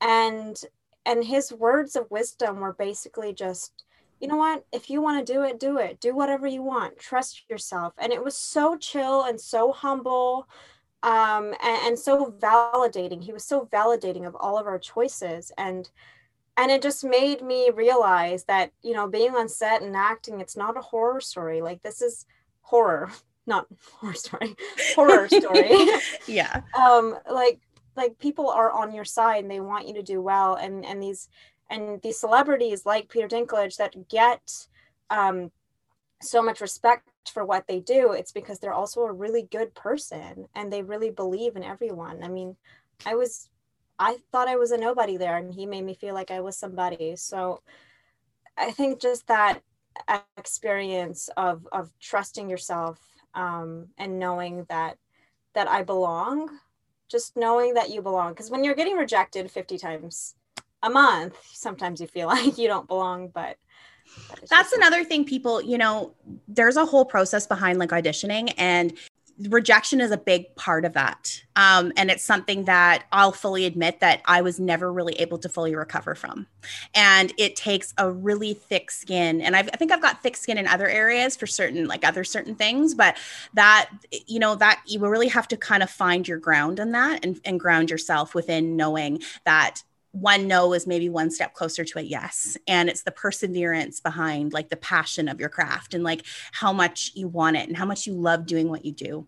And 0.00 0.60
and 1.08 1.24
his 1.24 1.52
words 1.52 1.96
of 1.96 2.10
wisdom 2.10 2.60
were 2.60 2.74
basically 2.74 3.32
just, 3.32 3.84
you 4.20 4.28
know 4.28 4.36
what, 4.36 4.66
if 4.72 4.90
you 4.90 5.00
want 5.00 5.26
to 5.26 5.32
do 5.32 5.42
it, 5.42 5.58
do 5.58 5.78
it. 5.78 6.00
Do 6.00 6.14
whatever 6.14 6.46
you 6.46 6.62
want. 6.62 6.98
Trust 6.98 7.48
yourself. 7.48 7.94
And 7.96 8.12
it 8.12 8.22
was 8.22 8.36
so 8.36 8.76
chill 8.76 9.24
and 9.24 9.40
so 9.40 9.72
humble 9.72 10.46
um, 11.02 11.54
and, 11.62 11.86
and 11.86 11.98
so 11.98 12.34
validating. 12.38 13.22
He 13.22 13.32
was 13.32 13.44
so 13.44 13.66
validating 13.72 14.26
of 14.26 14.36
all 14.36 14.58
of 14.58 14.66
our 14.66 14.78
choices. 14.78 15.50
And 15.56 15.88
and 16.58 16.70
it 16.70 16.82
just 16.82 17.04
made 17.04 17.40
me 17.40 17.70
realize 17.74 18.44
that 18.44 18.72
you 18.82 18.92
know 18.92 19.08
being 19.08 19.34
on 19.34 19.48
set 19.48 19.80
and 19.80 19.96
acting 19.96 20.40
it's 20.40 20.56
not 20.56 20.76
a 20.76 20.82
horror 20.82 21.20
story 21.20 21.62
like 21.62 21.82
this 21.82 22.02
is 22.02 22.26
horror 22.60 23.10
not 23.48 23.66
horror 23.94 24.14
story, 24.14 24.54
horror 24.94 25.26
story. 25.26 25.74
yeah. 26.28 26.60
Um, 26.78 27.18
like 27.28 27.58
like 27.96 28.16
people 28.20 28.48
are 28.48 28.70
on 28.70 28.94
your 28.94 29.04
side 29.04 29.42
and 29.42 29.50
they 29.50 29.58
want 29.58 29.88
you 29.88 29.94
to 29.94 30.02
do 30.02 30.22
well, 30.22 30.54
and 30.54 30.84
and 30.84 31.02
these 31.02 31.28
and 31.68 32.00
these 32.02 32.20
celebrities 32.20 32.86
like 32.86 33.08
Peter 33.08 33.26
Dinklage 33.26 33.76
that 33.78 34.08
get 34.08 34.68
um, 35.10 35.50
so 36.22 36.42
much 36.42 36.60
respect 36.60 37.08
for 37.32 37.44
what 37.44 37.66
they 37.66 37.80
do. 37.80 38.12
It's 38.12 38.32
because 38.32 38.58
they're 38.58 38.72
also 38.72 39.02
a 39.02 39.12
really 39.12 39.48
good 39.50 39.74
person 39.74 40.46
and 40.54 40.72
they 40.72 40.82
really 40.82 41.10
believe 41.10 41.56
in 41.56 41.64
everyone. 41.64 42.22
I 42.22 42.28
mean, 42.28 42.56
I 43.04 43.16
was 43.16 43.50
I 43.98 44.18
thought 44.30 44.48
I 44.48 44.56
was 44.56 44.70
a 44.70 44.78
nobody 44.78 45.16
there, 45.16 45.36
and 45.36 45.52
he 45.52 45.66
made 45.66 45.84
me 45.84 45.94
feel 45.94 46.14
like 46.14 46.30
I 46.30 46.40
was 46.40 46.56
somebody. 46.56 47.16
So 47.16 47.62
I 48.56 48.70
think 48.70 49.00
just 49.00 49.26
that 49.26 49.60
experience 50.36 51.28
of 51.36 51.66
of 51.72 51.90
trusting 52.00 52.48
yourself 52.48 53.00
um, 53.34 53.88
and 53.98 54.18
knowing 54.18 54.66
that 54.68 54.98
that 55.54 55.68
I 55.68 55.82
belong, 55.82 56.58
just 57.08 57.36
knowing 57.36 57.74
that 57.74 57.90
you 57.90 58.02
belong. 58.02 58.32
Because 58.32 58.50
when 58.50 58.64
you're 58.64 58.74
getting 58.74 58.96
rejected 58.96 59.50
50 59.50 59.78
times 59.78 60.34
a 60.82 60.90
month, 60.90 61.36
sometimes 61.52 62.00
you 62.00 62.06
feel 62.06 62.26
like 62.34 62.58
you 62.58 62.68
don't 62.68 62.86
belong, 62.86 63.28
but 63.28 63.56
that's 64.48 64.72
another 64.72 65.04
thing 65.04 65.24
people 65.24 65.60
you 65.60 65.76
know 65.76 66.14
there's 66.46 66.76
a 66.76 66.84
whole 66.86 67.04
process 67.04 67.46
behind 67.46 67.78
like 67.78 67.90
auditioning 67.90 68.52
and 68.56 68.96
rejection 69.48 70.00
is 70.00 70.10
a 70.10 70.16
big 70.16 70.54
part 70.56 70.84
of 70.84 70.94
that. 70.94 71.42
Um, 71.54 71.92
and 71.96 72.10
it's 72.10 72.24
something 72.24 72.64
that 72.64 73.04
I'll 73.12 73.32
fully 73.32 73.64
admit 73.64 74.00
that 74.00 74.22
I 74.24 74.42
was 74.42 74.58
never 74.58 74.92
really 74.92 75.14
able 75.14 75.38
to 75.38 75.48
fully 75.48 75.74
recover 75.74 76.14
from. 76.14 76.46
And 76.94 77.32
it 77.38 77.56
takes 77.56 77.94
a 77.98 78.10
really 78.10 78.54
thick 78.54 78.90
skin. 78.90 79.40
And 79.40 79.54
I've, 79.54 79.68
i 79.72 79.76
think 79.76 79.92
I've 79.92 80.02
got 80.02 80.22
thick 80.22 80.36
skin 80.36 80.58
in 80.58 80.66
other 80.66 80.88
areas 80.88 81.36
for 81.36 81.46
certain, 81.46 81.86
like 81.86 82.06
other 82.06 82.24
certain 82.24 82.54
things, 82.54 82.94
but 82.94 83.16
that, 83.54 83.90
you 84.26 84.38
know, 84.38 84.54
that 84.56 84.80
you 84.86 85.00
will 85.00 85.10
really 85.10 85.28
have 85.28 85.48
to 85.48 85.56
kind 85.56 85.82
of 85.82 85.90
find 85.90 86.26
your 86.26 86.38
ground 86.38 86.80
in 86.80 86.92
that 86.92 87.24
and, 87.24 87.40
and 87.44 87.60
ground 87.60 87.90
yourself 87.90 88.34
within 88.34 88.76
knowing 88.76 89.22
that 89.44 89.82
one 90.20 90.46
no 90.46 90.72
is 90.72 90.86
maybe 90.86 91.08
one 91.08 91.30
step 91.30 91.54
closer 91.54 91.84
to 91.84 91.98
a 91.98 92.02
yes. 92.02 92.56
And 92.66 92.88
it's 92.88 93.02
the 93.02 93.10
perseverance 93.10 94.00
behind 94.00 94.52
like 94.52 94.68
the 94.68 94.76
passion 94.76 95.28
of 95.28 95.40
your 95.40 95.48
craft 95.48 95.94
and 95.94 96.04
like 96.04 96.24
how 96.52 96.72
much 96.72 97.12
you 97.14 97.28
want 97.28 97.56
it 97.56 97.68
and 97.68 97.76
how 97.76 97.84
much 97.84 98.06
you 98.06 98.14
love 98.14 98.46
doing 98.46 98.68
what 98.68 98.84
you 98.84 98.92
do. 98.92 99.26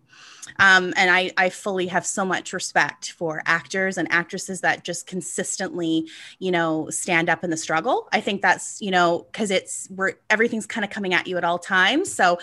Um, 0.59 0.93
and 0.97 1.09
I, 1.09 1.31
I 1.37 1.49
fully 1.49 1.87
have 1.87 2.05
so 2.05 2.25
much 2.25 2.53
respect 2.53 3.11
for 3.11 3.41
actors 3.45 3.97
and 3.97 4.11
actresses 4.11 4.61
that 4.61 4.83
just 4.83 5.07
consistently 5.07 6.09
you 6.39 6.51
know 6.51 6.89
stand 6.89 7.29
up 7.29 7.43
in 7.43 7.49
the 7.49 7.57
struggle. 7.57 8.07
I 8.11 8.21
think 8.21 8.41
that's 8.41 8.81
you 8.81 8.91
know 8.91 9.27
because 9.31 9.51
it's 9.51 9.87
where 9.95 10.17
everything's 10.29 10.65
kind 10.65 10.83
of 10.83 10.91
coming 10.91 11.13
at 11.13 11.27
you 11.27 11.37
at 11.37 11.43
all 11.43 11.59
times. 11.59 12.11
So 12.11 12.39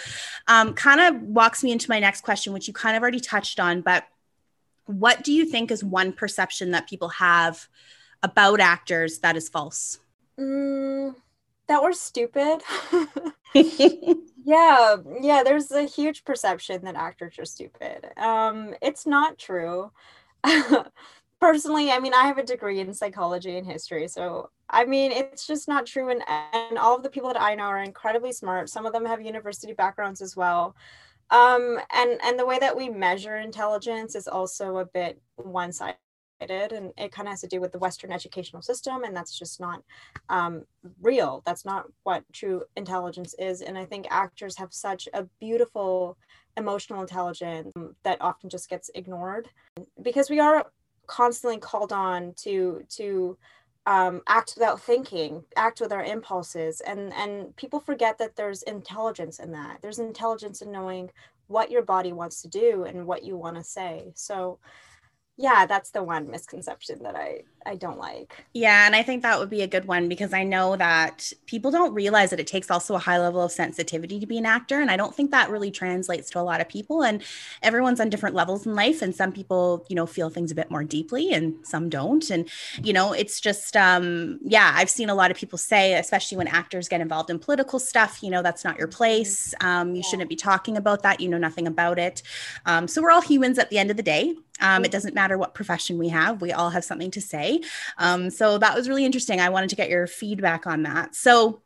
um, 0.46 0.74
kind 0.74 1.00
of 1.00 1.22
walks 1.22 1.62
me 1.62 1.72
into 1.72 1.90
my 1.90 1.98
next 1.98 2.22
question 2.22 2.52
which 2.52 2.68
you 2.68 2.74
kind 2.74 2.96
of 2.96 3.02
already 3.02 3.20
touched 3.20 3.60
on 3.60 3.80
but 3.80 4.04
what 4.86 5.22
do 5.22 5.32
you 5.32 5.44
think 5.44 5.70
is 5.70 5.84
one 5.84 6.12
perception 6.12 6.70
that 6.70 6.88
people 6.88 7.10
have 7.10 7.68
about 8.22 8.60
actors 8.60 9.18
that 9.20 9.36
is 9.36 9.48
false? 9.48 9.98
Mm, 10.38 11.14
that 11.66 11.82
we're 11.82 11.92
stupid. 11.92 12.62
yeah, 13.54 14.96
yeah, 15.20 15.42
there's 15.42 15.70
a 15.70 15.84
huge 15.84 16.24
perception 16.24 16.84
that 16.84 16.96
actors 16.96 17.38
are 17.38 17.44
stupid. 17.44 18.06
Um, 18.16 18.74
it's 18.82 19.06
not 19.06 19.38
true. 19.38 19.90
Personally, 21.40 21.90
I 21.90 22.00
mean, 22.00 22.14
I 22.14 22.26
have 22.26 22.38
a 22.38 22.42
degree 22.42 22.80
in 22.80 22.92
psychology 22.92 23.56
and 23.56 23.66
history, 23.66 24.08
so 24.08 24.50
I 24.68 24.84
mean, 24.84 25.12
it's 25.12 25.46
just 25.46 25.68
not 25.68 25.86
true. 25.86 26.10
And 26.10 26.22
and 26.28 26.78
all 26.78 26.96
of 26.96 27.02
the 27.02 27.10
people 27.10 27.32
that 27.32 27.40
I 27.40 27.54
know 27.54 27.64
are 27.64 27.82
incredibly 27.82 28.32
smart. 28.32 28.68
Some 28.68 28.86
of 28.86 28.92
them 28.92 29.06
have 29.06 29.20
university 29.20 29.72
backgrounds 29.72 30.20
as 30.20 30.36
well. 30.36 30.74
Um, 31.30 31.78
and 31.94 32.18
and 32.24 32.38
the 32.38 32.46
way 32.46 32.58
that 32.58 32.76
we 32.76 32.88
measure 32.88 33.36
intelligence 33.36 34.14
is 34.14 34.26
also 34.28 34.78
a 34.78 34.86
bit 34.86 35.20
one 35.36 35.72
sided 35.72 35.96
and 36.40 36.92
it 36.96 37.12
kind 37.12 37.28
of 37.28 37.32
has 37.32 37.40
to 37.40 37.46
do 37.46 37.60
with 37.60 37.72
the 37.72 37.78
western 37.78 38.12
educational 38.12 38.62
system 38.62 39.04
and 39.04 39.16
that's 39.16 39.38
just 39.38 39.60
not 39.60 39.82
um, 40.28 40.64
real. 41.02 41.42
That's 41.44 41.64
not 41.64 41.86
what 42.04 42.24
true 42.32 42.62
intelligence 42.76 43.34
is 43.38 43.60
and 43.62 43.76
i 43.76 43.84
think 43.84 44.06
actors 44.10 44.56
have 44.56 44.72
such 44.72 45.08
a 45.12 45.24
beautiful 45.40 46.16
emotional 46.58 47.00
intelligence 47.00 47.72
that 48.02 48.20
often 48.20 48.50
just 48.50 48.68
gets 48.68 48.90
ignored. 48.94 49.48
Because 50.02 50.28
we 50.28 50.40
are 50.40 50.70
constantly 51.06 51.58
called 51.58 51.92
on 51.92 52.34
to 52.36 52.82
to 52.90 53.38
um, 53.86 54.20
act 54.26 54.52
without 54.56 54.82
thinking 54.82 55.42
act 55.56 55.80
with 55.80 55.92
our 55.92 56.04
impulses 56.04 56.82
and 56.82 57.14
and 57.14 57.56
people 57.56 57.80
forget 57.80 58.18
that 58.18 58.36
there's 58.36 58.62
intelligence 58.64 59.38
in 59.38 59.52
that. 59.52 59.78
There's 59.80 59.98
intelligence 59.98 60.60
in 60.60 60.70
knowing 60.70 61.10
what 61.46 61.70
your 61.70 61.82
body 61.82 62.12
wants 62.12 62.42
to 62.42 62.48
do 62.48 62.84
and 62.84 63.06
what 63.06 63.24
you 63.24 63.38
want 63.38 63.56
to 63.56 63.64
say. 63.64 64.12
So 64.14 64.58
yeah 65.38 65.64
that's 65.66 65.90
the 65.90 66.02
one 66.02 66.30
misconception 66.30 67.02
that 67.02 67.16
i 67.16 67.40
i 67.66 67.74
don't 67.74 67.98
like. 67.98 68.44
Yeah 68.54 68.86
and 68.86 68.94
i 68.94 69.02
think 69.02 69.22
that 69.22 69.38
would 69.38 69.50
be 69.50 69.62
a 69.62 69.66
good 69.66 69.86
one 69.86 70.08
because 70.08 70.32
i 70.32 70.42
know 70.42 70.76
that 70.76 71.32
people 71.46 71.70
don't 71.70 71.94
realize 71.94 72.30
that 72.30 72.40
it 72.40 72.46
takes 72.46 72.70
also 72.70 72.94
a 72.94 72.98
high 72.98 73.18
level 73.18 73.42
of 73.42 73.52
sensitivity 73.52 74.20
to 74.20 74.26
be 74.26 74.38
an 74.38 74.46
actor 74.46 74.80
and 74.80 74.90
i 74.90 74.96
don't 74.96 75.14
think 75.14 75.30
that 75.30 75.50
really 75.50 75.70
translates 75.70 76.30
to 76.30 76.40
a 76.40 76.42
lot 76.42 76.60
of 76.60 76.68
people 76.68 77.02
and 77.02 77.22
everyone's 77.62 78.00
on 78.00 78.10
different 78.10 78.34
levels 78.34 78.66
in 78.66 78.74
life 78.74 79.02
and 79.02 79.14
some 79.14 79.32
people 79.32 79.84
you 79.88 79.96
know 79.96 80.06
feel 80.06 80.30
things 80.30 80.50
a 80.50 80.54
bit 80.54 80.70
more 80.70 80.84
deeply 80.84 81.32
and 81.32 81.54
some 81.64 81.88
don't 81.88 82.30
and 82.30 82.48
you 82.82 82.92
know 82.92 83.12
it's 83.12 83.40
just 83.40 83.76
um 83.76 84.38
yeah 84.42 84.72
i've 84.76 84.90
seen 84.90 85.10
a 85.10 85.14
lot 85.14 85.30
of 85.30 85.36
people 85.36 85.58
say 85.58 85.94
especially 85.94 86.36
when 86.36 86.48
actors 86.48 86.88
get 86.88 87.00
involved 87.00 87.30
in 87.30 87.38
political 87.38 87.78
stuff 87.78 88.22
you 88.22 88.30
know 88.30 88.42
that's 88.42 88.64
not 88.64 88.78
your 88.78 88.88
place 88.88 89.54
um, 89.60 89.90
you 89.90 89.96
yeah. 89.96 90.02
shouldn't 90.02 90.28
be 90.28 90.36
talking 90.36 90.76
about 90.76 91.02
that 91.02 91.20
you 91.20 91.28
know 91.28 91.38
nothing 91.38 91.66
about 91.66 91.98
it. 91.98 92.22
Um, 92.66 92.88
so 92.88 93.02
we're 93.02 93.10
all 93.10 93.20
humans 93.20 93.58
at 93.58 93.70
the 93.70 93.78
end 93.78 93.90
of 93.90 93.96
the 93.96 94.02
day. 94.02 94.34
Um, 94.60 94.84
it 94.84 94.90
doesn't 94.90 95.14
matter 95.28 95.38
what 95.38 95.54
profession 95.54 95.98
we 95.98 96.08
have, 96.08 96.40
we 96.40 96.52
all 96.52 96.70
have 96.70 96.84
something 96.84 97.10
to 97.10 97.20
say. 97.20 97.60
Um, 97.98 98.30
so 98.30 98.56
that 98.58 98.74
was 98.74 98.88
really 98.88 99.04
interesting. 99.04 99.40
I 99.40 99.50
wanted 99.50 99.70
to 99.70 99.76
get 99.76 99.90
your 99.90 100.06
feedback 100.06 100.66
on 100.66 100.84
that. 100.84 101.14
So, 101.14 101.60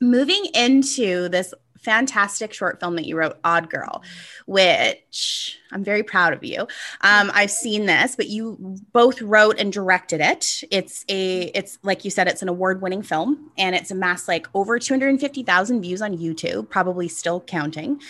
moving 0.00 0.44
into 0.54 1.28
this 1.28 1.52
fantastic 1.76 2.52
short 2.52 2.78
film 2.78 2.94
that 2.96 3.04
you 3.04 3.16
wrote, 3.16 3.36
Odd 3.42 3.68
Girl, 3.68 4.02
which 4.46 5.58
I'm 5.72 5.82
very 5.82 6.04
proud 6.04 6.32
of 6.32 6.44
you. 6.44 6.60
Um, 7.00 7.30
I've 7.34 7.50
seen 7.50 7.86
this, 7.86 8.14
but 8.14 8.28
you 8.28 8.76
both 8.92 9.20
wrote 9.20 9.58
and 9.58 9.72
directed 9.72 10.20
it. 10.20 10.62
It's 10.70 11.04
a, 11.08 11.50
it's 11.54 11.78
like 11.82 12.04
you 12.04 12.10
said, 12.10 12.28
it's 12.28 12.42
an 12.42 12.48
award-winning 12.48 13.02
film, 13.02 13.50
and 13.58 13.74
it's 13.74 13.90
amassed 13.90 14.28
like 14.28 14.46
over 14.54 14.78
250,000 14.78 15.80
views 15.80 16.02
on 16.02 16.16
YouTube, 16.16 16.68
probably 16.68 17.08
still 17.08 17.40
counting. 17.40 18.00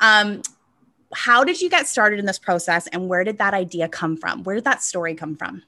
Um, 0.00 0.42
how 1.14 1.44
did 1.44 1.60
you 1.60 1.70
get 1.70 1.88
started 1.88 2.18
in 2.18 2.26
this 2.26 2.38
process 2.38 2.86
and 2.88 3.08
where 3.08 3.24
did 3.24 3.38
that 3.38 3.54
idea 3.54 3.88
come 3.88 4.16
from? 4.16 4.42
Where 4.42 4.54
did 4.54 4.64
that 4.64 4.82
story 4.82 5.14
come 5.14 5.36
from? 5.36 5.62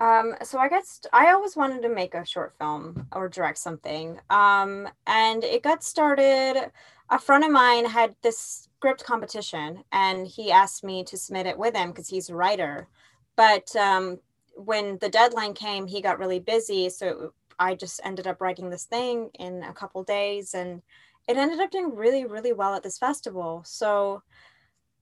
Um, 0.00 0.34
so 0.42 0.58
I 0.58 0.68
guess 0.68 1.00
I 1.12 1.32
always 1.32 1.56
wanted 1.56 1.82
to 1.82 1.88
make 1.88 2.14
a 2.14 2.26
short 2.26 2.54
film 2.58 3.06
or 3.12 3.28
direct 3.28 3.58
something. 3.58 4.18
Um, 4.28 4.88
and 5.06 5.44
it 5.44 5.62
got 5.62 5.84
started. 5.84 6.70
A 7.10 7.18
friend 7.18 7.44
of 7.44 7.50
mine 7.50 7.86
had 7.86 8.16
this 8.22 8.68
script 8.76 9.04
competition 9.04 9.84
and 9.92 10.26
he 10.26 10.50
asked 10.50 10.82
me 10.82 11.04
to 11.04 11.16
submit 11.16 11.46
it 11.46 11.58
with 11.58 11.76
him 11.76 11.90
because 11.90 12.08
he's 12.08 12.28
a 12.28 12.34
writer. 12.34 12.88
But 13.36 13.74
um, 13.76 14.18
when 14.56 14.98
the 14.98 15.08
deadline 15.08 15.54
came, 15.54 15.86
he 15.86 16.02
got 16.02 16.18
really 16.18 16.40
busy. 16.40 16.90
So 16.90 17.32
I 17.58 17.74
just 17.74 18.00
ended 18.04 18.26
up 18.26 18.40
writing 18.40 18.70
this 18.70 18.84
thing 18.84 19.30
in 19.38 19.62
a 19.62 19.72
couple 19.72 20.02
days 20.02 20.54
and 20.54 20.82
it 21.28 21.36
ended 21.36 21.60
up 21.60 21.70
doing 21.70 21.94
really, 21.94 22.26
really 22.26 22.52
well 22.52 22.74
at 22.74 22.82
this 22.82 22.98
festival. 22.98 23.62
So 23.64 24.22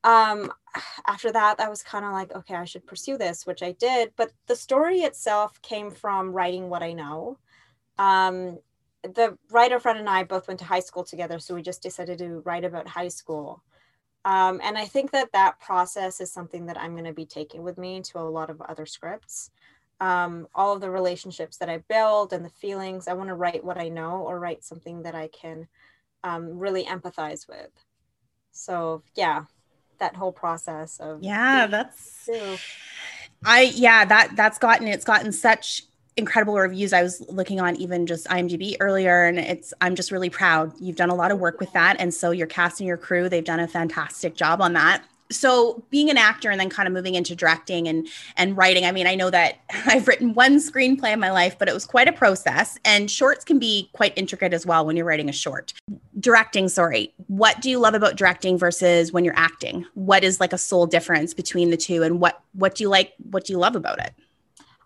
um 0.04 0.50
after 1.06 1.30
that 1.30 1.60
i 1.60 1.68
was 1.68 1.82
kind 1.82 2.04
of 2.04 2.12
like 2.12 2.34
okay 2.34 2.54
i 2.54 2.64
should 2.64 2.86
pursue 2.86 3.16
this 3.16 3.46
which 3.46 3.62
i 3.62 3.72
did 3.72 4.12
but 4.16 4.32
the 4.46 4.56
story 4.56 5.00
itself 5.00 5.60
came 5.62 5.90
from 5.90 6.32
writing 6.32 6.68
what 6.68 6.82
i 6.82 6.92
know. 6.92 7.38
Um 7.98 8.58
the 9.02 9.36
writer 9.50 9.78
friend 9.80 9.98
and 9.98 10.08
i 10.08 10.22
both 10.24 10.48
went 10.48 10.60
to 10.60 10.66
high 10.66 10.80
school 10.80 11.04
together 11.04 11.38
so 11.38 11.54
we 11.54 11.62
just 11.62 11.82
decided 11.82 12.18
to 12.18 12.40
write 12.44 12.64
about 12.64 12.88
high 12.88 13.08
school. 13.08 13.62
Um, 14.24 14.60
and 14.62 14.78
i 14.78 14.84
think 14.86 15.10
that 15.12 15.32
that 15.32 15.60
process 15.60 16.20
is 16.20 16.32
something 16.32 16.66
that 16.66 16.78
i'm 16.78 16.92
going 16.92 17.04
to 17.04 17.12
be 17.12 17.26
taking 17.26 17.62
with 17.62 17.78
me 17.78 18.00
to 18.02 18.18
a 18.18 18.20
lot 18.20 18.50
of 18.50 18.60
other 18.62 18.86
scripts. 18.86 19.50
Um, 20.00 20.48
all 20.54 20.74
of 20.74 20.80
the 20.80 20.90
relationships 20.90 21.58
that 21.58 21.68
i 21.68 21.78
build 21.88 22.32
and 22.32 22.44
the 22.44 22.50
feelings 22.50 23.08
i 23.08 23.12
want 23.14 23.28
to 23.28 23.34
write 23.34 23.64
what 23.64 23.78
i 23.78 23.88
know 23.88 24.16
or 24.22 24.40
write 24.40 24.64
something 24.64 25.02
that 25.02 25.14
i 25.14 25.28
can 25.28 25.68
um, 26.24 26.58
really 26.58 26.84
empathize 26.84 27.48
with. 27.48 27.70
So 28.52 29.02
yeah 29.14 29.44
that 29.98 30.16
whole 30.16 30.32
process 30.32 30.98
of 31.00 31.22
yeah 31.22 31.66
that's 31.66 32.28
i 33.44 33.72
yeah 33.74 34.04
that 34.04 34.34
that's 34.36 34.58
gotten 34.58 34.86
it's 34.88 35.04
gotten 35.04 35.32
such 35.32 35.82
incredible 36.14 36.54
reviews. 36.58 36.92
I 36.92 37.02
was 37.02 37.24
looking 37.30 37.58
on 37.58 37.76
even 37.76 38.06
just 38.06 38.26
imdb 38.26 38.76
earlier 38.80 39.24
and 39.24 39.38
it's 39.38 39.72
i'm 39.80 39.94
just 39.94 40.10
really 40.10 40.30
proud. 40.30 40.72
You've 40.78 40.96
done 40.96 41.10
a 41.10 41.14
lot 41.14 41.30
of 41.30 41.38
work 41.38 41.58
with 41.58 41.72
that 41.72 41.96
and 41.98 42.12
so 42.12 42.30
your 42.32 42.46
cast 42.46 42.80
and 42.80 42.86
your 42.86 42.98
crew 42.98 43.28
they've 43.28 43.44
done 43.44 43.60
a 43.60 43.68
fantastic 43.68 44.34
job 44.34 44.60
on 44.60 44.74
that 44.74 45.02
so 45.32 45.82
being 45.90 46.10
an 46.10 46.18
actor 46.18 46.50
and 46.50 46.60
then 46.60 46.70
kind 46.70 46.86
of 46.86 46.92
moving 46.92 47.14
into 47.14 47.34
directing 47.34 47.88
and 47.88 48.06
and 48.36 48.56
writing 48.56 48.84
i 48.84 48.92
mean 48.92 49.06
i 49.06 49.14
know 49.14 49.30
that 49.30 49.60
i've 49.86 50.06
written 50.06 50.34
one 50.34 50.56
screenplay 50.56 51.12
in 51.12 51.20
my 51.20 51.30
life 51.30 51.58
but 51.58 51.68
it 51.68 51.74
was 51.74 51.86
quite 51.86 52.08
a 52.08 52.12
process. 52.12 52.78
And 52.84 53.10
shorts 53.10 53.44
can 53.44 53.58
be 53.58 53.90
quite 53.92 54.12
intricate 54.16 54.52
as 54.52 54.66
well 54.66 54.86
when 54.86 54.96
you're 54.96 55.06
writing 55.06 55.28
a 55.28 55.32
short. 55.32 55.72
Directing 56.20 56.68
sorry. 56.68 57.12
What 57.26 57.60
do 57.60 57.70
you 57.70 57.78
love 57.78 57.94
about 57.94 58.16
directing 58.16 58.58
versus 58.58 59.12
when 59.12 59.24
you're 59.24 59.36
acting? 59.36 59.86
What 59.94 60.24
is 60.24 60.40
like 60.40 60.52
a 60.52 60.58
sole 60.58 60.86
difference 60.86 61.34
between 61.34 61.70
the 61.70 61.76
two 61.76 62.02
and 62.02 62.20
what 62.20 62.42
what 62.52 62.74
do 62.74 62.84
you 62.84 62.88
like 62.88 63.12
what 63.30 63.44
do 63.44 63.52
you 63.52 63.58
love 63.58 63.76
about 63.76 63.98
it? 64.00 64.12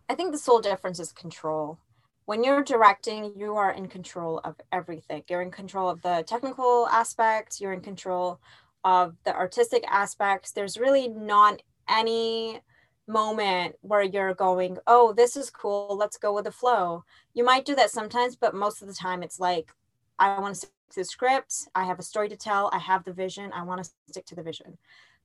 I 0.09 0.15
think 0.15 0.33
the 0.33 0.39
sole 0.39 0.61
difference 0.61 1.01
is 1.01 1.13
control. 1.13 1.79
When 2.27 2.43
you're 2.43 2.63
directing 2.63 3.33
you 3.37 3.57
are 3.57 3.71
in 3.71 3.89
control 3.89 4.41
of 4.45 4.57
everything. 4.73 5.25
You're 5.29 5.43
in 5.43 5.51
control 5.51 5.89
of 5.89 6.03
the 6.03 6.25
technical 6.27 6.89
aspects. 6.89 7.61
You're 7.61 7.73
in 7.73 7.81
control 7.81 8.41
of 8.87 9.17
the 9.25 9.35
artistic 9.35 9.85
aspects 9.91 10.53
there's 10.53 10.79
really 10.79 11.09
not 11.09 11.61
any 11.89 12.61
moment 13.09 13.77
where 13.83 14.03
you're 14.03 14.35
going, 14.35 14.79
oh, 14.87 15.13
this 15.13 15.37
is 15.37 15.51
cool. 15.51 15.97
Let's 15.97 16.17
go 16.17 16.35
with 16.35 16.45
the 16.45 16.51
flow. 16.51 17.05
You 17.35 17.45
might 17.45 17.65
do 17.65 17.75
that 17.77 17.91
sometimes, 17.91 18.37
but 18.37 18.55
most 18.55 18.83
of 18.83 18.89
the 18.89 18.95
time 18.95 19.23
it's 19.23 19.39
like, 19.39 19.73
I 20.19 20.39
want 20.41 20.55
to 20.55 20.61
stick 20.61 20.71
to 20.91 21.01
the 21.01 21.05
script. 21.05 21.69
I 21.75 21.85
have 21.85 21.99
a 21.99 22.03
story 22.03 22.29
to 22.29 22.37
tell. 22.37 22.71
I 22.73 22.79
have 22.79 23.05
the 23.05 23.13
vision. 23.13 23.53
I 23.53 23.63
want 23.63 23.85
to 23.85 23.91
stick 24.09 24.27
to 24.27 24.35
the 24.35 24.43
vision. 24.43 24.79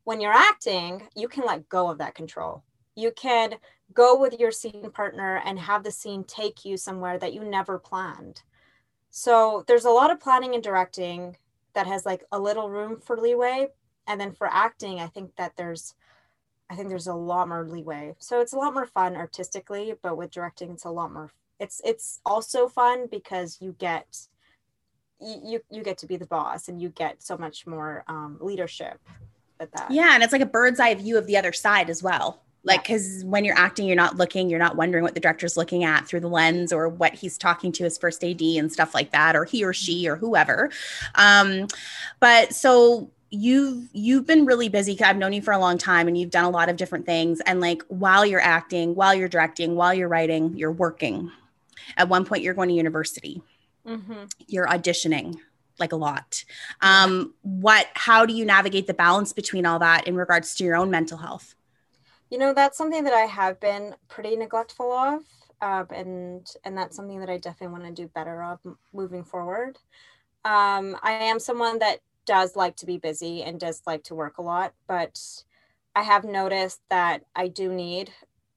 When 0.03 0.19
you're 0.19 0.33
acting, 0.33 1.07
you 1.15 1.27
can 1.27 1.45
let 1.45 1.69
go 1.69 1.89
of 1.89 1.99
that 1.99 2.15
control. 2.15 2.63
You 2.95 3.11
can 3.11 3.55
go 3.93 4.19
with 4.19 4.39
your 4.39 4.51
scene 4.51 4.91
partner 4.91 5.41
and 5.45 5.59
have 5.59 5.83
the 5.83 5.91
scene 5.91 6.23
take 6.23 6.65
you 6.65 6.77
somewhere 6.77 7.17
that 7.19 7.33
you 7.33 7.43
never 7.43 7.79
planned. 7.79 8.41
So 9.09 9.63
there's 9.67 9.85
a 9.85 9.89
lot 9.89 10.11
of 10.11 10.19
planning 10.19 10.55
and 10.55 10.63
directing 10.63 11.37
that 11.73 11.87
has 11.87 12.05
like 12.05 12.23
a 12.31 12.39
little 12.39 12.69
room 12.69 12.99
for 12.99 13.17
leeway. 13.17 13.67
And 14.07 14.19
then 14.19 14.33
for 14.33 14.47
acting, 14.47 14.99
I 14.99 15.07
think 15.07 15.35
that 15.35 15.53
there's 15.57 15.95
I 16.69 16.75
think 16.75 16.87
there's 16.87 17.07
a 17.07 17.13
lot 17.13 17.49
more 17.49 17.65
leeway. 17.65 18.15
So 18.19 18.39
it's 18.39 18.53
a 18.53 18.57
lot 18.57 18.73
more 18.73 18.85
fun 18.85 19.17
artistically, 19.17 19.93
but 20.01 20.15
with 20.15 20.31
directing, 20.31 20.71
it's 20.71 20.85
a 20.85 20.89
lot 20.89 21.11
more. 21.11 21.31
It's 21.59 21.81
it's 21.83 22.21
also 22.25 22.67
fun 22.67 23.07
because 23.11 23.57
you 23.61 23.75
get 23.77 24.27
you 25.19 25.59
you 25.69 25.83
get 25.83 25.97
to 25.99 26.07
be 26.07 26.17
the 26.17 26.25
boss 26.25 26.67
and 26.67 26.81
you 26.81 26.89
get 26.89 27.21
so 27.21 27.37
much 27.37 27.67
more 27.67 28.03
um, 28.07 28.37
leadership 28.39 28.99
with 29.59 29.71
that. 29.73 29.91
Yeah, 29.91 30.13
and 30.13 30.23
it's 30.23 30.33
like 30.33 30.41
a 30.41 30.47
bird's 30.47 30.79
eye 30.79 30.95
view 30.95 31.17
of 31.17 31.27
the 31.27 31.37
other 31.37 31.53
side 31.53 31.89
as 31.89 32.01
well. 32.01 32.41
Like, 32.63 32.83
because 32.83 33.23
when 33.25 33.43
you're 33.43 33.57
acting, 33.57 33.87
you're 33.87 33.95
not 33.95 34.17
looking, 34.17 34.49
you're 34.49 34.59
not 34.59 34.75
wondering 34.75 35.03
what 35.03 35.15
the 35.15 35.19
director's 35.19 35.57
looking 35.57 35.83
at 35.83 36.07
through 36.07 36.19
the 36.19 36.29
lens 36.29 36.71
or 36.71 36.87
what 36.89 37.15
he's 37.15 37.37
talking 37.37 37.71
to 37.73 37.83
his 37.83 37.97
first 37.97 38.23
AD 38.23 38.41
and 38.41 38.71
stuff 38.71 38.93
like 38.93 39.11
that, 39.11 39.35
or 39.35 39.45
he 39.45 39.63
or 39.63 39.73
she 39.73 40.07
or 40.07 40.15
whoever. 40.15 40.69
Um, 41.15 41.67
but 42.19 42.53
so 42.53 43.09
you've 43.31 43.87
you've 43.93 44.27
been 44.27 44.45
really 44.45 44.67
busy 44.67 45.01
i've 45.01 45.15
known 45.15 45.31
you 45.31 45.41
for 45.41 45.53
a 45.53 45.57
long 45.57 45.77
time 45.77 46.09
and 46.09 46.17
you've 46.17 46.29
done 46.29 46.43
a 46.43 46.49
lot 46.49 46.67
of 46.67 46.75
different 46.75 47.05
things. 47.05 47.39
And 47.45 47.61
like 47.61 47.81
while 47.87 48.25
you're 48.25 48.41
acting 48.41 48.93
while 48.93 49.15
you're 49.15 49.29
directing 49.29 49.75
while 49.75 49.93
you're 49.93 50.09
writing 50.09 50.57
you're 50.57 50.71
working. 50.71 51.31
At 51.97 52.09
one 52.09 52.25
point 52.25 52.43
you're 52.43 52.53
going 52.53 52.69
to 52.69 52.75
university. 52.75 53.41
Mm-hmm. 53.87 54.25
you're 54.45 54.67
auditioning 54.67 55.37
like 55.79 55.91
a 55.91 55.95
lot. 55.95 56.43
Um 56.81 57.33
what 57.41 57.87
how 57.93 58.25
do 58.25 58.33
you 58.33 58.45
navigate 58.45 58.85
the 58.85 58.93
balance 58.93 59.33
between 59.33 59.65
all 59.65 59.79
that 59.79 60.07
in 60.07 60.15
regards 60.15 60.53
to 60.55 60.63
your 60.65 60.75
own 60.75 60.91
mental 60.91 61.17
health 61.17 61.55
you 62.31 62.39
know 62.39 62.53
that's 62.53 62.77
something 62.77 63.03
that 63.03 63.13
i 63.13 63.25
have 63.25 63.59
been 63.59 63.93
pretty 64.07 64.35
neglectful 64.35 64.91
of 64.91 65.21
um, 65.61 65.85
and 65.93 66.47
and 66.63 66.75
that's 66.75 66.95
something 66.95 67.19
that 67.19 67.29
i 67.29 67.37
definitely 67.37 67.77
want 67.77 67.85
to 67.95 68.01
do 68.01 68.07
better 68.15 68.41
of 68.41 68.59
moving 68.93 69.23
forward 69.23 69.77
um, 70.43 70.97
i 71.03 71.11
am 71.11 71.39
someone 71.39 71.77
that 71.77 71.99
does 72.25 72.55
like 72.55 72.75
to 72.77 72.85
be 72.85 72.97
busy 72.97 73.43
and 73.43 73.59
does 73.59 73.81
like 73.85 74.03
to 74.03 74.15
work 74.15 74.37
a 74.37 74.41
lot, 74.41 74.73
but 74.87 75.19
I 75.95 76.03
have 76.03 76.23
noticed 76.23 76.81
that 76.89 77.23
I 77.35 77.47
do 77.47 77.73
need 77.73 78.11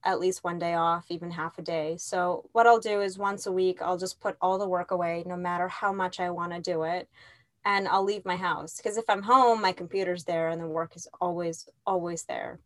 at 0.05 0.21
least 0.21 0.45
one 0.45 0.59
day 0.59 0.75
off, 0.75 1.07
even 1.09 1.31
half 1.31 1.59
a 1.59 1.63
day. 1.63 1.97
So, 1.99 2.49
what 2.53 2.67
I'll 2.67 2.79
do 2.79 3.01
is 3.01 3.19
once 3.19 3.47
a 3.47 3.53
week, 3.53 3.81
I'll 3.81 3.97
just 3.99 4.21
put 4.21 4.37
all 4.41 4.59
the 4.59 4.69
work 4.69 4.91
away, 4.91 5.25
no 5.27 5.37
matter 5.37 5.69
how 5.69 5.93
much 5.93 6.21
I 6.21 6.31
want 6.31 6.53
to 6.53 6.61
do 6.61 6.83
it. 6.83 7.09
And 7.65 7.89
I'll 7.89 8.05
leave 8.05 8.27
my 8.27 8.37
house 8.37 8.77
because 8.77 8.99
if 8.99 9.09
I'm 9.09 9.23
home, 9.23 9.63
my 9.63 9.73
computer's 9.73 10.25
there 10.25 10.51
and 10.51 10.61
the 10.61 10.67
work 10.67 10.95
is 10.97 11.09
always, 11.21 11.69
always 11.87 12.25
there. 12.25 12.61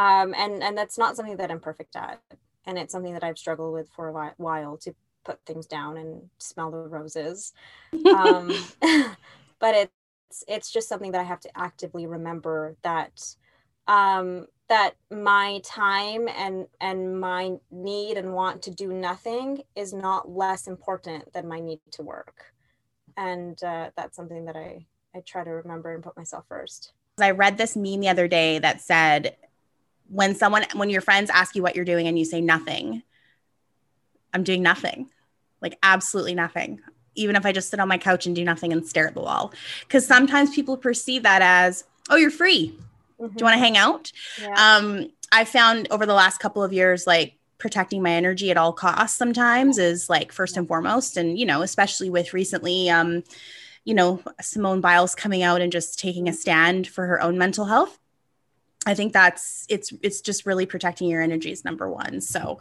Um, 0.00 0.34
and, 0.34 0.62
and 0.62 0.78
that's 0.78 0.96
not 0.96 1.14
something 1.14 1.36
that 1.36 1.50
I'm 1.50 1.60
perfect 1.60 1.94
at. 1.94 2.22
And 2.64 2.78
it's 2.78 2.90
something 2.90 3.12
that 3.12 3.22
I've 3.22 3.36
struggled 3.36 3.74
with 3.74 3.90
for 3.90 4.08
a 4.08 4.34
while 4.38 4.78
to 4.78 4.94
put 5.26 5.44
things 5.44 5.66
down 5.66 5.98
and 5.98 6.30
smell 6.38 6.70
the 6.70 6.78
roses. 6.78 7.52
Um, 7.92 8.48
but 9.60 9.74
it's 9.74 10.44
it's 10.48 10.72
just 10.72 10.88
something 10.88 11.12
that 11.12 11.20
I 11.20 11.24
have 11.24 11.40
to 11.40 11.50
actively 11.54 12.06
remember 12.06 12.76
that 12.82 13.20
um, 13.88 14.46
that 14.70 14.94
my 15.10 15.60
time 15.64 16.28
and 16.28 16.66
and 16.80 17.20
my 17.20 17.56
need 17.70 18.16
and 18.16 18.32
want 18.32 18.62
to 18.62 18.70
do 18.70 18.94
nothing 18.94 19.62
is 19.76 19.92
not 19.92 20.30
less 20.30 20.66
important 20.66 21.30
than 21.34 21.46
my 21.46 21.60
need 21.60 21.80
to 21.92 22.02
work, 22.02 22.54
and 23.18 23.62
uh, 23.62 23.90
that's 23.96 24.16
something 24.16 24.46
that 24.46 24.56
I 24.56 24.86
I 25.14 25.20
try 25.26 25.44
to 25.44 25.50
remember 25.50 25.92
and 25.92 26.02
put 26.02 26.16
myself 26.16 26.44
first. 26.48 26.92
I 27.18 27.32
read 27.32 27.58
this 27.58 27.76
meme 27.76 28.00
the 28.00 28.08
other 28.08 28.28
day 28.28 28.60
that 28.60 28.80
said 28.80 29.36
when 30.10 30.34
someone 30.34 30.64
when 30.74 30.90
your 30.90 31.00
friends 31.00 31.30
ask 31.30 31.56
you 31.56 31.62
what 31.62 31.74
you're 31.74 31.84
doing 31.84 32.06
and 32.06 32.18
you 32.18 32.24
say 32.24 32.40
nothing, 32.40 33.02
I'm 34.34 34.44
doing 34.44 34.62
nothing. 34.62 35.08
Like 35.62 35.78
absolutely 35.82 36.34
nothing 36.34 36.80
even 37.14 37.36
if 37.36 37.44
I 37.44 37.52
just 37.52 37.70
sit 37.70 37.80
on 37.80 37.88
my 37.88 37.98
couch 37.98 38.26
and 38.26 38.34
do 38.34 38.44
nothing 38.44 38.72
and 38.72 38.86
stare 38.86 39.06
at 39.06 39.14
the 39.14 39.20
wall. 39.20 39.52
Because 39.82 40.06
sometimes 40.06 40.54
people 40.54 40.76
perceive 40.76 41.22
that 41.24 41.42
as, 41.42 41.84
oh, 42.08 42.16
you're 42.16 42.30
free. 42.30 42.74
Mm-hmm. 43.20 43.36
Do 43.36 43.42
you 43.42 43.44
want 43.44 43.54
to 43.54 43.56
mm-hmm. 43.56 43.60
hang 43.60 43.76
out? 43.76 44.12
Yeah. 44.40 44.76
Um, 44.76 45.10
I 45.32 45.44
found 45.44 45.88
over 45.90 46.06
the 46.06 46.14
last 46.14 46.38
couple 46.38 46.62
of 46.62 46.72
years, 46.72 47.06
like 47.06 47.34
protecting 47.58 48.02
my 48.02 48.10
energy 48.12 48.50
at 48.50 48.56
all 48.56 48.72
costs 48.72 49.18
sometimes 49.18 49.78
is 49.78 50.08
like 50.08 50.32
first 50.32 50.56
and 50.56 50.66
foremost. 50.66 51.16
And, 51.16 51.38
you 51.38 51.46
know, 51.46 51.62
especially 51.62 52.10
with 52.10 52.32
recently, 52.32 52.88
um, 52.88 53.22
you 53.84 53.94
know, 53.94 54.22
Simone 54.40 54.80
Biles 54.80 55.14
coming 55.14 55.42
out 55.42 55.60
and 55.60 55.70
just 55.70 55.98
taking 55.98 56.28
a 56.28 56.32
stand 56.32 56.86
for 56.86 57.06
her 57.06 57.20
own 57.20 57.38
mental 57.38 57.66
health. 57.66 57.98
I 58.86 58.94
think 58.94 59.12
that's 59.12 59.66
it's 59.68 59.92
it's 60.02 60.20
just 60.22 60.46
really 60.46 60.64
protecting 60.64 61.08
your 61.08 61.20
energies 61.20 61.64
number 61.64 61.90
1. 61.90 62.20
So 62.22 62.58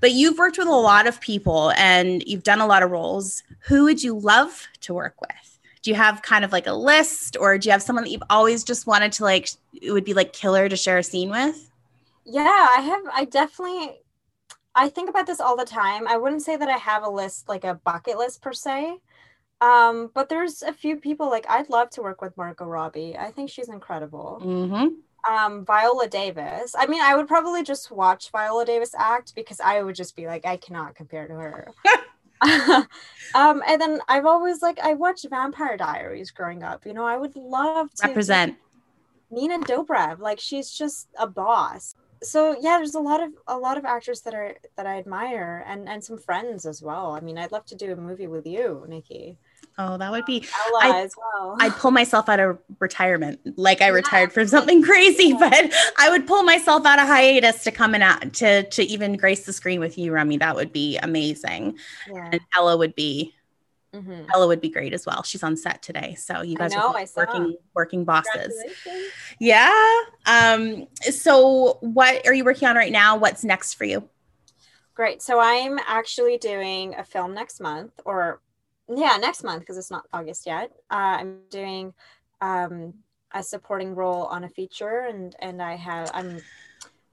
but 0.00 0.12
you've 0.12 0.38
worked 0.38 0.58
with 0.58 0.66
a 0.68 0.70
lot 0.70 1.06
of 1.06 1.20
people 1.20 1.70
and 1.76 2.22
you've 2.26 2.42
done 2.42 2.60
a 2.60 2.66
lot 2.66 2.82
of 2.82 2.90
roles. 2.90 3.42
Who 3.68 3.84
would 3.84 4.02
you 4.02 4.18
love 4.18 4.66
to 4.80 4.94
work 4.94 5.20
with? 5.20 5.58
Do 5.82 5.90
you 5.90 5.96
have 5.96 6.22
kind 6.22 6.44
of 6.44 6.52
like 6.52 6.66
a 6.66 6.72
list 6.72 7.36
or 7.38 7.58
do 7.58 7.68
you 7.68 7.72
have 7.72 7.82
someone 7.82 8.04
that 8.04 8.10
you've 8.10 8.22
always 8.30 8.64
just 8.64 8.86
wanted 8.86 9.12
to 9.12 9.24
like 9.24 9.50
it 9.80 9.92
would 9.92 10.04
be 10.04 10.14
like 10.14 10.32
killer 10.32 10.68
to 10.68 10.76
share 10.76 10.98
a 10.98 11.02
scene 11.02 11.30
with? 11.30 11.70
Yeah, 12.24 12.42
I 12.76 12.80
have 12.80 13.02
I 13.12 13.24
definitely 13.24 14.00
I 14.74 14.88
think 14.88 15.10
about 15.10 15.26
this 15.26 15.40
all 15.40 15.56
the 15.56 15.64
time. 15.64 16.08
I 16.08 16.16
wouldn't 16.16 16.42
say 16.42 16.56
that 16.56 16.68
I 16.68 16.78
have 16.78 17.04
a 17.04 17.10
list 17.10 17.48
like 17.48 17.64
a 17.64 17.74
bucket 17.74 18.18
list 18.18 18.42
per 18.42 18.52
se. 18.52 18.98
Um, 19.60 20.10
but 20.12 20.28
there's 20.28 20.62
a 20.62 20.72
few 20.72 20.96
people 20.96 21.30
like 21.30 21.46
I'd 21.48 21.70
love 21.70 21.90
to 21.90 22.02
work 22.02 22.20
with 22.20 22.36
Margot 22.36 22.64
Robbie. 22.66 23.16
I 23.16 23.30
think 23.30 23.50
she's 23.50 23.68
incredible. 23.68 24.42
hmm 24.42 24.86
um 25.28 25.64
Viola 25.64 26.08
Davis. 26.08 26.74
I 26.76 26.86
mean, 26.86 27.02
I 27.02 27.16
would 27.16 27.28
probably 27.28 27.62
just 27.62 27.90
watch 27.90 28.30
Viola 28.30 28.64
Davis 28.64 28.94
act 28.96 29.34
because 29.34 29.60
I 29.60 29.82
would 29.82 29.94
just 29.94 30.16
be 30.16 30.26
like, 30.26 30.44
I 30.44 30.56
cannot 30.56 30.94
compare 30.94 31.26
to 31.26 31.34
her. 31.34 31.68
um, 33.34 33.62
and 33.66 33.80
then 33.80 34.00
I've 34.08 34.26
always 34.26 34.62
like 34.62 34.80
I 34.80 34.94
watched 34.94 35.26
Vampire 35.30 35.76
Diaries 35.76 36.30
growing 36.30 36.62
up. 36.62 36.84
You 36.84 36.92
know, 36.92 37.04
I 37.04 37.16
would 37.16 37.36
love 37.36 37.92
to 37.94 38.08
represent 38.08 38.56
Nina 39.30 39.60
Dobrev. 39.60 40.18
Like 40.18 40.40
she's 40.40 40.70
just 40.70 41.08
a 41.18 41.26
boss. 41.26 41.94
So 42.22 42.56
yeah, 42.60 42.78
there's 42.78 42.94
a 42.94 43.00
lot 43.00 43.22
of 43.22 43.30
a 43.46 43.56
lot 43.56 43.78
of 43.78 43.84
actors 43.84 44.22
that 44.22 44.34
are 44.34 44.56
that 44.76 44.86
I 44.86 44.98
admire 44.98 45.64
and 45.68 45.88
and 45.88 46.02
some 46.02 46.18
friends 46.18 46.66
as 46.66 46.82
well. 46.82 47.12
I 47.12 47.20
mean, 47.20 47.38
I'd 47.38 47.52
love 47.52 47.66
to 47.66 47.76
do 47.76 47.92
a 47.92 47.96
movie 47.96 48.26
with 48.26 48.46
you, 48.46 48.84
Nikki. 48.88 49.38
Oh, 49.78 49.96
that 49.96 50.10
would 50.10 50.26
be 50.26 50.44
Ella 50.66 50.78
I, 50.82 51.02
as 51.02 51.14
well. 51.16 51.56
I'd 51.58 51.72
pull 51.72 51.90
myself 51.90 52.28
out 52.28 52.40
of 52.40 52.58
retirement, 52.78 53.40
like 53.56 53.80
I 53.80 53.86
yeah. 53.86 53.92
retired 53.92 54.32
from 54.32 54.46
something 54.46 54.82
crazy, 54.84 55.28
yeah. 55.28 55.38
but 55.38 55.72
I 55.98 56.10
would 56.10 56.26
pull 56.26 56.42
myself 56.42 56.84
out 56.84 56.98
of 56.98 57.06
hiatus 57.06 57.64
to 57.64 57.70
come 57.70 57.94
and 57.94 58.02
out 58.02 58.34
to 58.34 58.68
to 58.68 58.82
even 58.82 59.16
grace 59.16 59.46
the 59.46 59.52
screen 59.52 59.80
with 59.80 59.96
you, 59.96 60.12
Rami. 60.12 60.36
That 60.36 60.56
would 60.56 60.72
be 60.72 60.98
amazing. 60.98 61.78
Yeah. 62.10 62.30
And 62.32 62.40
Ella 62.54 62.76
would 62.76 62.94
be 62.94 63.34
mm-hmm. 63.94 64.24
Ella 64.34 64.46
would 64.46 64.60
be 64.60 64.68
great 64.68 64.92
as 64.92 65.06
well. 65.06 65.22
She's 65.22 65.42
on 65.42 65.56
set 65.56 65.82
today, 65.82 66.16
so 66.16 66.42
you 66.42 66.56
guys 66.56 66.72
know, 66.72 66.94
are 66.94 67.06
working 67.16 67.56
working 67.74 68.04
bosses. 68.04 68.52
Yeah. 69.38 70.00
Um. 70.26 70.86
So, 71.00 71.78
what 71.80 72.26
are 72.26 72.34
you 72.34 72.44
working 72.44 72.68
on 72.68 72.76
right 72.76 72.92
now? 72.92 73.16
What's 73.16 73.42
next 73.42 73.74
for 73.74 73.84
you? 73.84 74.08
Great. 74.94 75.22
So 75.22 75.40
I'm 75.40 75.78
actually 75.86 76.36
doing 76.36 76.94
a 76.96 77.04
film 77.04 77.32
next 77.32 77.60
month, 77.60 77.92
or 78.04 78.40
yeah, 78.88 79.16
next 79.20 79.44
month 79.44 79.60
because 79.60 79.78
it's 79.78 79.90
not 79.90 80.06
August 80.12 80.46
yet. 80.46 80.70
Uh, 80.90 81.18
I'm 81.20 81.38
doing 81.50 81.94
um, 82.40 82.94
a 83.32 83.42
supporting 83.42 83.94
role 83.94 84.24
on 84.24 84.44
a 84.44 84.48
feature, 84.48 85.06
and 85.08 85.34
and 85.40 85.62
I 85.62 85.76
have 85.76 86.10
I'm. 86.14 86.40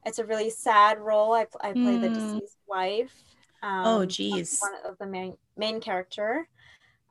It's 0.05 0.19
a 0.19 0.25
really 0.25 0.49
sad 0.49 0.99
role. 0.99 1.33
I 1.33 1.45
I 1.61 1.73
play 1.73 1.97
mm. 1.97 2.01
the 2.01 2.09
hmm. 2.09 2.13
deceased 2.13 2.57
wife. 2.67 3.23
Oh, 3.61 3.67
um, 3.67 3.87
oh, 3.87 4.05
geez. 4.05 4.59
One 4.61 4.91
of 4.91 4.97
the 4.97 5.05
main 5.05 5.37
main 5.57 5.79
character 5.81 6.47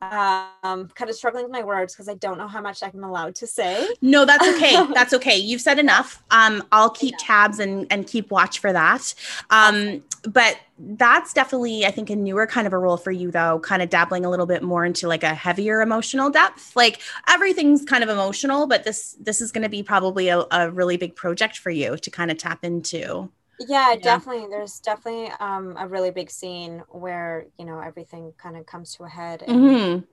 um 0.01 0.89
kind 0.95 1.11
of 1.11 1.15
struggling 1.15 1.45
with 1.45 1.53
my 1.53 1.63
words 1.65 1.93
because 1.93 2.09
i 2.09 2.15
don't 2.15 2.39
know 2.39 2.47
how 2.47 2.61
much 2.61 2.83
i'm 2.83 3.03
allowed 3.03 3.35
to 3.35 3.47
say. 3.47 3.89
No 4.01 4.25
that's 4.25 4.47
okay. 4.57 4.77
That's 4.95 5.13
okay. 5.15 5.37
You've 5.37 5.61
said 5.61 5.79
enough. 5.79 6.23
Um 6.31 6.63
i'll 6.71 6.91
keep 6.91 7.15
tabs 7.19 7.59
and 7.59 7.87
and 7.91 8.07
keep 8.07 8.31
watch 8.31 8.61
for 8.61 8.73
that. 8.73 9.15
Um 9.51 10.03
but 10.29 10.59
that's 10.81 11.33
definitely 11.33 11.85
i 11.85 11.91
think 11.91 12.09
a 12.09 12.15
newer 12.15 12.47
kind 12.47 12.67
of 12.67 12.73
a 12.73 12.79
role 12.79 12.97
for 12.97 13.11
you 13.11 13.33
though 13.33 13.59
kind 13.61 13.83
of 13.83 13.91
dabbling 13.91 14.25
a 14.25 14.31
little 14.31 14.47
bit 14.47 14.63
more 14.63 14.85
into 14.85 15.09
like 15.09 15.25
a 15.25 15.35
heavier 15.35 15.81
emotional 15.81 16.31
depth. 16.31 16.77
Like 16.77 17.01
everything's 17.29 17.85
kind 17.85 18.05
of 18.05 18.09
emotional 18.09 18.67
but 18.67 18.85
this 18.85 19.17
this 19.21 19.41
is 19.41 19.51
going 19.51 19.65
to 19.65 19.69
be 19.69 19.83
probably 19.83 20.29
a, 20.29 20.45
a 20.53 20.71
really 20.71 20.97
big 20.97 21.17
project 21.17 21.59
for 21.59 21.71
you 21.71 21.97
to 21.97 22.11
kind 22.11 22.31
of 22.31 22.37
tap 22.37 22.65
into 22.65 23.31
yeah, 23.61 23.93
yeah, 23.93 23.97
definitely 23.97 24.47
there's 24.49 24.81
definitely 24.81 25.31
um 25.41 25.77
a 25.79 25.87
really 25.87 26.11
big 26.11 26.31
scene 26.31 26.83
where 26.89 27.47
you 27.59 27.65
know 27.65 27.81
everything 27.81 28.33
kind 28.39 28.57
of 28.57 28.67
comes 28.67 28.95
to 28.97 29.05
a 29.05 29.09
head 29.09 29.43
and 29.47 29.61
mm-hmm. 29.61 30.05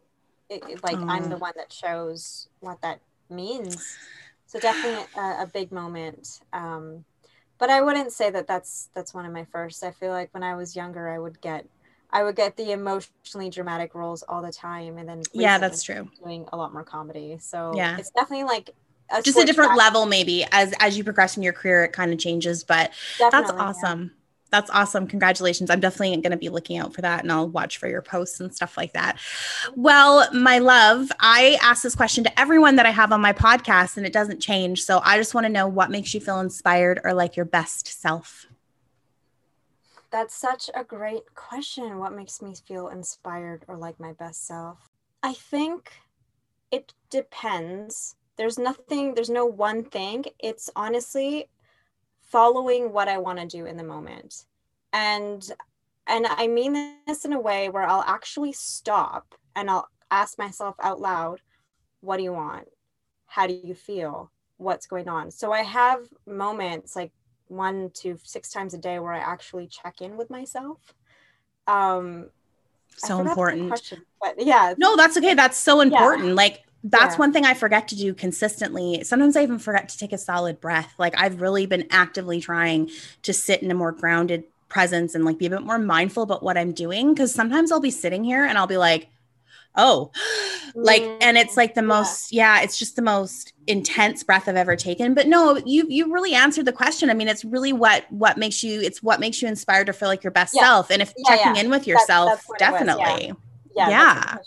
it, 0.50 0.64
it, 0.70 0.84
like 0.84 0.98
oh. 0.98 1.08
i'm 1.08 1.30
the 1.30 1.38
one 1.38 1.54
that 1.56 1.72
shows 1.72 2.48
what 2.60 2.82
that 2.82 3.00
means 3.30 3.98
so 4.46 4.60
definitely 4.60 5.06
a, 5.18 5.44
a 5.44 5.50
big 5.54 5.72
moment 5.72 6.40
um 6.54 7.04
but 7.58 7.70
I 7.70 7.82
wouldn't 7.82 8.12
say 8.12 8.30
that 8.32 8.48
that's 8.48 8.90
that's 8.94 9.14
one 9.14 9.26
of 9.26 9.32
my 9.32 9.46
first. 9.46 9.84
I 9.84 9.92
feel 9.92 10.12
like 10.12 10.34
when 10.34 10.44
I 10.44 10.56
was 10.56 10.76
younger, 10.76 11.10
I 11.10 11.20
would 11.20 11.40
get 11.42 11.66
I 12.12 12.24
would 12.24 12.36
get 12.36 12.58
the 12.58 12.72
emotionally 12.72 13.50
dramatic 13.50 13.96
roles 13.96 14.24
all 14.24 14.42
the 14.42 14.52
time, 14.52 14.98
and 14.98 15.08
then 15.08 15.22
yeah, 15.34 15.58
that's 15.58 15.84
true. 15.84 16.10
Doing 16.24 16.48
a 16.52 16.58
lot 16.58 16.74
more 16.74 16.84
comedy, 16.84 17.38
so 17.40 17.74
yeah, 17.76 17.98
it's 17.98 18.12
definitely 18.12 18.46
like 18.46 18.72
a 19.10 19.22
just 19.22 19.38
a 19.38 19.46
different 19.46 19.76
level. 19.76 20.06
Maybe 20.06 20.46
as 20.52 20.74
as 20.80 20.98
you 20.98 21.04
progress 21.04 21.38
in 21.38 21.44
your 21.44 21.54
career, 21.54 21.84
it 21.84 21.94
kind 21.94 22.12
of 22.14 22.20
changes, 22.20 22.64
but 22.64 22.92
definitely, 23.18 23.48
that's 23.48 23.52
awesome. 23.52 24.02
Yeah. 24.04 24.10
That's 24.52 24.70
awesome. 24.70 25.08
Congratulations. 25.08 25.70
I'm 25.70 25.82
definitely 25.82 26.16
going 26.22 26.32
to 26.32 26.38
be 26.38 26.48
looking 26.50 26.78
out 26.78 26.94
for 26.94 27.02
that 27.02 27.24
and 27.24 27.32
I'll 27.32 27.50
watch 27.50 27.78
for 27.78 27.90
your 27.90 28.02
posts 28.02 28.40
and 28.40 28.56
stuff 28.56 28.78
like 28.78 28.94
that. 28.94 29.20
Well, 29.76 30.32
my 30.34 30.60
love, 30.60 31.12
I 31.20 31.58
ask 31.62 31.84
this 31.84 31.96
question 31.96 32.24
to 32.24 32.40
everyone 32.40 32.78
that 32.78 32.86
I 32.86 32.92
have 32.92 33.12
on 33.12 33.20
my 33.20 33.34
podcast 33.34 33.98
and 33.98 34.06
it 34.06 34.14
doesn't 34.14 34.40
change. 34.40 34.84
So 34.84 35.02
I 35.04 35.18
just 35.18 35.34
want 35.34 35.46
to 35.46 35.52
know 35.52 35.68
what 35.68 35.92
makes 35.92 36.14
you 36.14 36.22
feel 36.22 36.40
inspired 36.40 37.02
or 37.04 37.14
like 37.14 37.36
your 37.36 37.46
best 37.46 38.00
self. 38.00 38.46
That's 40.10 40.34
such 40.34 40.70
a 40.74 40.86
great 40.86 41.34
question. 41.34 41.98
What 42.00 42.14
makes 42.14 42.42
me 42.42 42.54
feel 42.56 42.88
inspired 42.88 43.66
or 43.68 43.76
like 43.76 44.00
my 44.00 44.14
best 44.14 44.48
self? 44.48 44.90
I 45.22 45.34
think 45.34 45.92
it 46.72 46.94
depends. 47.10 48.16
There's 48.38 48.58
nothing, 48.58 49.16
there's 49.16 49.30
no 49.30 49.46
one 49.46 49.84
thing. 49.84 50.26
It's 50.40 50.70
honestly 50.76 51.50
following 52.22 52.92
what 52.92 53.08
I 53.08 53.18
want 53.18 53.40
to 53.40 53.46
do 53.46 53.66
in 53.66 53.78
the 53.78 53.84
moment. 53.84 54.46
And 54.94 55.50
and 56.08 56.28
I 56.28 56.48
mean 56.48 56.98
this 57.08 57.26
in 57.26 57.34
a 57.34 57.40
way 57.40 57.70
where 57.70 57.84
I'll 57.84 58.04
actually 58.06 58.52
stop 58.52 59.34
and 59.56 59.70
I'll 59.70 59.88
ask 60.12 60.38
myself 60.38 60.76
out 60.82 61.00
loud, 61.00 61.42
what 62.02 62.18
do 62.18 62.24
you 62.24 62.34
want? 62.34 62.68
How 63.26 63.48
do 63.48 63.60
you 63.64 63.74
feel? 63.74 64.32
What's 64.58 64.86
going 64.86 65.10
on? 65.10 65.32
So 65.32 65.52
I 65.52 65.64
have 65.64 66.00
moments 66.26 66.96
like 66.96 67.12
one 67.48 67.90
to 67.96 68.18
six 68.24 68.50
times 68.50 68.74
a 68.74 68.78
day 68.78 69.00
where 69.00 69.14
I 69.14 69.20
actually 69.20 69.68
check 69.68 70.02
in 70.02 70.18
with 70.18 70.30
myself. 70.30 70.94
Um 71.68 72.30
so 72.98 73.20
important. 73.20 73.68
Question, 73.70 74.04
but 74.22 74.36
yeah. 74.38 74.74
No, 74.78 74.96
that's 74.96 75.18
okay. 75.18 75.34
That's 75.34 75.58
so 75.58 75.82
important. 75.82 76.30
Yeah. 76.30 76.34
Like 76.34 76.65
that's 76.86 77.16
yeah. 77.16 77.20
one 77.20 77.34
thing 77.34 77.46
I 77.46 77.56
forget 77.56 77.88
to 77.90 77.96
do 77.96 78.14
consistently. 78.14 79.04
Sometimes 79.04 79.36
I 79.36 79.42
even 79.42 79.58
forget 79.58 79.90
to 79.90 79.98
take 79.98 80.14
a 80.14 80.20
solid 80.20 80.62
breath. 80.62 80.94
Like 81.00 81.20
I've 81.20 81.42
really 81.42 81.66
been 81.66 81.88
actively 81.90 82.40
trying 82.40 82.92
to 83.24 83.34
sit 83.34 83.64
in 83.64 83.72
a 83.72 83.74
more 83.74 83.92
grounded 83.92 84.44
presence 84.70 85.16
and 85.16 85.26
like 85.26 85.40
be 85.40 85.48
a 85.48 85.50
bit 85.50 85.64
more 85.64 85.80
mindful 85.80 86.22
about 86.22 86.44
what 86.44 86.58
I'm 86.58 86.74
doing. 86.74 87.16
Cause 87.16 87.34
sometimes 87.34 87.72
I'll 87.72 87.80
be 87.80 87.90
sitting 87.90 88.24
here 88.24 88.46
and 88.46 88.56
I'll 88.56 88.68
be 88.68 88.78
like, 88.78 89.08
oh, 89.76 90.12
like, 90.76 91.02
and 91.22 91.40
it's 91.40 91.58
like 91.58 91.74
the 91.74 91.82
mm, 91.82 91.88
most, 91.88 92.32
yeah. 92.32 92.58
yeah, 92.58 92.64
it's 92.64 92.78
just 92.78 92.96
the 92.96 93.02
most 93.02 93.54
intense 93.66 94.24
breath 94.24 94.48
I've 94.48 94.56
ever 94.56 94.76
taken. 94.76 95.16
But 95.16 95.28
no, 95.28 95.58
you 95.66 95.88
you 95.90 96.14
really 96.14 96.36
answered 96.36 96.66
the 96.66 96.74
question. 96.74 97.10
I 97.10 97.16
mean, 97.16 97.28
it's 97.28 97.44
really 97.44 97.74
what 97.74 98.06
what 98.12 98.38
makes 98.38 98.64
you, 98.64 98.80
it's 98.80 99.02
what 99.02 99.20
makes 99.20 99.42
you 99.42 99.48
inspired 99.48 99.88
to 99.88 99.94
feel 99.94 100.08
like 100.08 100.24
your 100.24 100.32
best 100.32 100.54
yeah. 100.56 100.62
self. 100.62 100.92
And 100.92 101.02
if 101.02 101.14
yeah, 101.18 101.36
checking 101.36 101.66
in 101.66 101.72
with 101.72 101.88
yourself, 101.88 102.46
that, 102.48 102.60
definitely. 102.60 103.34
yeah. 103.76 103.90
Yeah. 103.90 104.38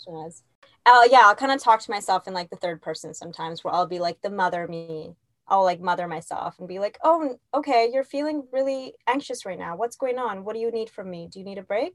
I'll, 0.89 1.09
yeah, 1.09 1.23
I'll 1.25 1.35
kind 1.35 1.51
of 1.51 1.61
talk 1.61 1.81
to 1.81 1.91
myself 1.91 2.27
in 2.27 2.33
like 2.33 2.49
the 2.49 2.55
third 2.55 2.81
person 2.81 3.13
sometimes 3.13 3.63
where 3.63 3.73
I'll 3.73 3.87
be 3.87 3.99
like 3.99 4.21
the 4.21 4.29
mother 4.29 4.67
me. 4.67 5.15
I'll 5.47 5.63
like 5.63 5.81
mother 5.81 6.07
myself 6.07 6.57
and 6.59 6.67
be 6.67 6.79
like, 6.79 6.97
oh, 7.03 7.37
okay, 7.53 7.89
you're 7.91 8.03
feeling 8.03 8.43
really 8.51 8.93
anxious 9.07 9.45
right 9.45 9.57
now. 9.57 9.75
What's 9.75 9.95
going 9.95 10.19
on? 10.19 10.43
What 10.43 10.53
do 10.53 10.59
you 10.59 10.71
need 10.71 10.89
from 10.89 11.09
me? 11.09 11.27
Do 11.31 11.39
you 11.39 11.45
need 11.45 11.57
a 11.57 11.63
break? 11.63 11.93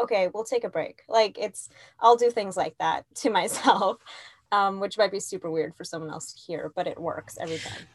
Okay, 0.00 0.28
we'll 0.32 0.44
take 0.44 0.64
a 0.64 0.68
break. 0.68 1.02
Like 1.08 1.38
it's, 1.38 1.68
I'll 2.00 2.16
do 2.16 2.30
things 2.30 2.56
like 2.56 2.76
that 2.78 3.04
to 3.16 3.30
myself, 3.30 3.98
um, 4.50 4.80
which 4.80 4.98
might 4.98 5.12
be 5.12 5.20
super 5.20 5.50
weird 5.50 5.74
for 5.76 5.84
someone 5.84 6.10
else 6.10 6.32
to 6.32 6.40
hear, 6.40 6.72
but 6.74 6.86
it 6.86 7.00
works 7.00 7.38
every 7.40 7.58
time. 7.58 7.86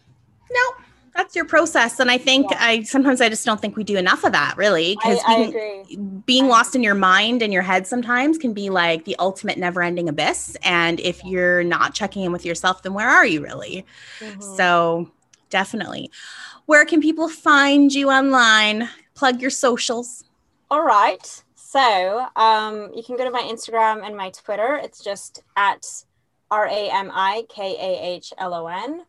That's 1.17 1.35
your 1.35 1.43
process. 1.45 1.99
And 1.99 2.11
i 2.11 2.19
think 2.19 2.51
yeah. 2.51 2.59
i 2.61 2.83
sometimes 2.83 3.21
i 3.21 3.27
just 3.27 3.43
don't 3.43 3.59
think 3.59 3.75
we 3.75 3.83
do 3.83 3.97
enough 3.97 4.23
of 4.23 4.33
that 4.33 4.55
really 4.55 4.95
because 4.95 5.17
being, 5.27 6.21
being 6.25 6.45
I 6.45 6.49
lost 6.49 6.75
in 6.75 6.83
your 6.83 6.93
mind 6.93 7.41
and 7.41 7.51
your 7.51 7.63
head 7.63 7.87
sometimes 7.87 8.37
can 8.37 8.53
be 8.53 8.69
like 8.69 9.05
the 9.05 9.15
ultimate 9.17 9.57
never 9.57 9.81
ending 9.81 10.07
abyss. 10.07 10.55
And 10.61 10.99
if 10.99 11.25
you're 11.25 11.63
not 11.63 11.95
checking 11.95 12.21
in 12.23 12.31
with 12.31 12.45
yourself 12.45 12.83
then 12.83 12.93
where 12.93 13.09
are 13.09 13.25
you 13.25 13.41
really? 13.41 13.83
Mm-hmm. 14.19 14.41
so 14.41 15.09
definitely. 15.49 16.11
Where 16.67 16.85
can 16.85 17.01
people 17.01 17.29
find 17.29 17.91
you 17.91 18.11
online? 18.11 18.87
Plug 19.15 19.41
your 19.41 19.49
socials. 19.49 20.23
All 20.69 20.83
right. 20.83 21.43
So 21.55 22.27
um, 22.35 22.91
you 22.93 23.01
can 23.01 23.17
go 23.17 23.23
to 23.23 23.31
my 23.31 23.41
instagram 23.41 24.05
and 24.05 24.15
my 24.15 24.29
twitter. 24.29 24.75
It's 24.75 25.03
just 25.03 25.41
at 25.55 25.83
r-a-m-i-k-a-h-l-o-n 26.51 29.01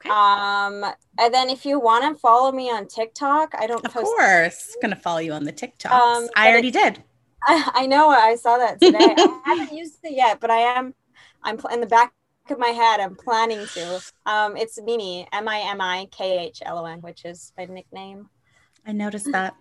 Okay. 0.00 0.10
Um, 0.10 0.84
and 1.18 1.34
then 1.34 1.50
if 1.50 1.66
you 1.66 1.78
want 1.78 2.04
to 2.04 2.18
follow 2.18 2.52
me 2.52 2.70
on 2.70 2.86
TikTok, 2.86 3.54
I 3.58 3.66
don't. 3.66 3.84
Post- 3.84 3.96
of 3.96 4.02
course, 4.04 4.76
gonna 4.80 4.96
follow 4.96 5.18
you 5.18 5.32
on 5.32 5.44
the 5.44 5.52
TikTok. 5.52 5.92
Um, 5.92 6.28
I 6.34 6.50
already 6.50 6.68
it, 6.68 6.74
did. 6.74 7.04
I, 7.44 7.70
I, 7.74 7.86
know. 7.86 8.08
I 8.08 8.34
saw 8.36 8.56
that 8.56 8.80
today. 8.80 8.98
I 8.98 9.42
haven't 9.44 9.76
used 9.76 9.98
it 10.02 10.12
yet, 10.12 10.40
but 10.40 10.50
I 10.50 10.58
am. 10.58 10.94
I'm 11.42 11.58
in 11.70 11.80
the 11.80 11.86
back 11.86 12.14
of 12.48 12.58
my 12.58 12.68
head. 12.68 13.00
I'm 13.00 13.14
planning 13.14 13.66
to. 13.74 14.00
Um, 14.24 14.56
it's 14.56 14.80
Mimi 14.80 15.26
M 15.32 15.48
I 15.48 15.58
M 15.58 15.80
I 15.80 16.06
K 16.10 16.46
H 16.46 16.62
L 16.64 16.78
O 16.78 16.86
N, 16.86 17.00
which 17.02 17.24
is 17.26 17.52
my 17.58 17.66
nickname. 17.66 18.30
I 18.86 18.92
noticed 18.92 19.26
that. 19.32 19.54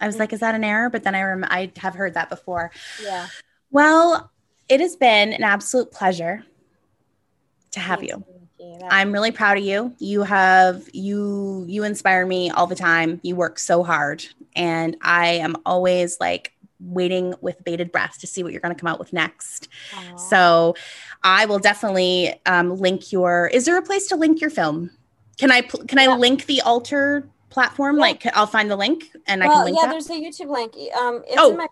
I 0.00 0.06
was 0.06 0.18
like, 0.18 0.32
is 0.32 0.40
that 0.40 0.54
an 0.54 0.64
error? 0.64 0.90
But 0.90 1.02
then 1.02 1.14
I 1.14 1.22
rem- 1.22 1.44
I 1.48 1.72
have 1.78 1.94
heard 1.94 2.14
that 2.14 2.28
before. 2.28 2.72
Yeah. 3.02 3.28
Well, 3.70 4.30
it 4.68 4.80
has 4.80 4.96
been 4.96 5.32
an 5.32 5.44
absolute 5.44 5.90
pleasure 5.90 6.44
to 7.72 7.80
have 7.80 8.00
Thanks. 8.00 8.14
you. 8.14 8.41
I'm 8.88 9.12
really 9.12 9.30
proud 9.30 9.58
of 9.58 9.64
you. 9.64 9.94
You 9.98 10.22
have 10.22 10.88
you 10.92 11.64
you 11.68 11.84
inspire 11.84 12.26
me 12.26 12.50
all 12.50 12.66
the 12.66 12.74
time. 12.74 13.20
You 13.22 13.36
work 13.36 13.58
so 13.58 13.82
hard 13.82 14.24
and 14.54 14.96
I 15.00 15.26
am 15.34 15.56
always 15.64 16.18
like 16.20 16.52
waiting 16.80 17.34
with 17.40 17.62
bated 17.64 17.92
breath 17.92 18.18
to 18.20 18.26
see 18.26 18.42
what 18.42 18.52
you're 18.52 18.60
going 18.60 18.74
to 18.74 18.80
come 18.80 18.88
out 18.88 18.98
with 18.98 19.12
next. 19.12 19.68
Aww. 19.92 20.18
So 20.18 20.74
I 21.22 21.46
will 21.46 21.58
definitely 21.58 22.34
um, 22.46 22.76
link 22.76 23.12
your 23.12 23.46
is 23.48 23.64
there 23.64 23.78
a 23.78 23.82
place 23.82 24.08
to 24.08 24.16
link 24.16 24.40
your 24.40 24.50
film? 24.50 24.90
Can 25.38 25.50
I 25.50 25.62
can 25.62 25.98
yeah. 25.98 26.12
I 26.12 26.16
link 26.16 26.46
the 26.46 26.60
Alter 26.62 27.28
platform? 27.50 27.96
Yeah. 27.96 28.02
Like 28.02 28.26
I'll 28.36 28.46
find 28.46 28.70
the 28.70 28.76
link 28.76 29.10
and 29.26 29.40
well, 29.40 29.50
I 29.50 29.54
can 29.54 29.64
link 29.64 29.76
Yeah, 29.80 29.86
that? 29.86 29.92
there's 29.92 30.10
a 30.10 30.14
YouTube 30.14 30.50
link. 30.50 30.74
Um 30.96 31.22
it's 31.26 31.36
oh. 31.38 31.52
in 31.52 31.56
my 31.56 31.68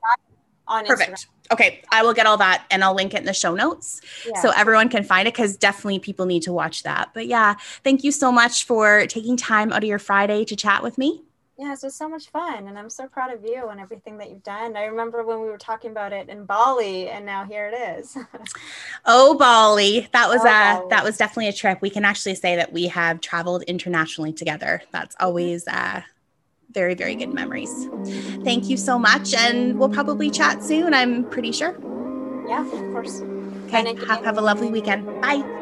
on 0.71 0.87
Perfect. 0.87 1.11
Instagram. 1.11 1.53
Okay, 1.53 1.83
I 1.91 2.03
will 2.03 2.15
get 2.15 2.27
all 2.27 2.37
that 2.37 2.65
and 2.71 2.85
I'll 2.85 2.95
link 2.95 3.13
it 3.13 3.19
in 3.19 3.25
the 3.25 3.35
show 3.35 3.55
notes 3.55 4.01
yeah. 4.25 4.41
so 4.41 4.51
everyone 4.57 4.89
can 4.89 5.03
find 5.03 5.27
it 5.27 5.35
because 5.35 5.57
definitely 5.57 5.99
people 5.99 6.25
need 6.25 6.43
to 6.43 6.53
watch 6.53 6.85
that. 6.85 7.11
But 7.13 7.27
yeah, 7.27 7.57
thank 7.83 8.05
you 8.05 8.13
so 8.13 8.31
much 8.31 8.65
for 8.65 9.07
taking 9.07 9.37
time 9.37 9.73
out 9.73 9.83
of 9.83 9.89
your 9.89 9.99
Friday 9.99 10.45
to 10.45 10.55
chat 10.55 10.83
with 10.83 10.97
me. 10.97 11.23
Yeah, 11.59 11.75
it 11.75 11.81
was 11.83 11.95
so 11.95 12.09
much 12.09 12.31
fun 12.31 12.69
and 12.69 12.79
I'm 12.79 12.89
so 12.89 13.07
proud 13.07 13.35
of 13.35 13.45
you 13.45 13.69
and 13.69 13.81
everything 13.81 14.17
that 14.19 14.31
you've 14.31 14.45
done. 14.45 14.77
I 14.77 14.85
remember 14.85 15.25
when 15.25 15.43
we 15.43 15.49
were 15.49 15.59
talking 15.59 15.91
about 15.91 16.13
it 16.13 16.31
in 16.31 16.47
Bali 16.47 17.09
and 17.09 17.27
now 17.27 17.45
here 17.45 17.69
it 17.71 17.99
is. 17.99 18.17
oh, 19.05 19.37
Bali. 19.37 20.09
That 20.13 20.29
was 20.29 20.41
oh, 20.41 20.45
a 20.45 20.79
Bali. 20.79 20.87
that 20.89 21.05
was 21.05 21.19
definitely 21.19 21.49
a 21.49 21.53
trip. 21.53 21.83
We 21.83 21.91
can 21.91 22.05
actually 22.05 22.37
say 22.37 22.57
that 22.57 22.73
we 22.73 22.87
have 22.87 23.21
traveled 23.21 23.65
internationally 23.65 24.33
together. 24.33 24.81
That's 24.93 25.15
mm-hmm. 25.17 25.27
always 25.27 25.69
uh 25.69 26.01
very, 26.73 26.95
very 26.95 27.15
good 27.15 27.33
memories. 27.33 27.89
Thank 28.45 28.69
you 28.69 28.77
so 28.77 28.99
much. 28.99 29.35
And 29.35 29.79
we'll 29.79 29.89
probably 29.89 30.31
chat 30.31 30.63
soon, 30.63 30.95
I'm 30.95 31.29
pretty 31.31 31.53
sure. 31.53 31.75
Yeah, 32.49 32.65
of 32.65 32.93
course. 32.93 33.23
Okay. 33.67 33.95
Have, 34.07 34.25
have 34.25 34.39
a 34.39 34.41
lovely 34.41 34.71
weekend. 34.71 35.07
Bye. 35.21 35.60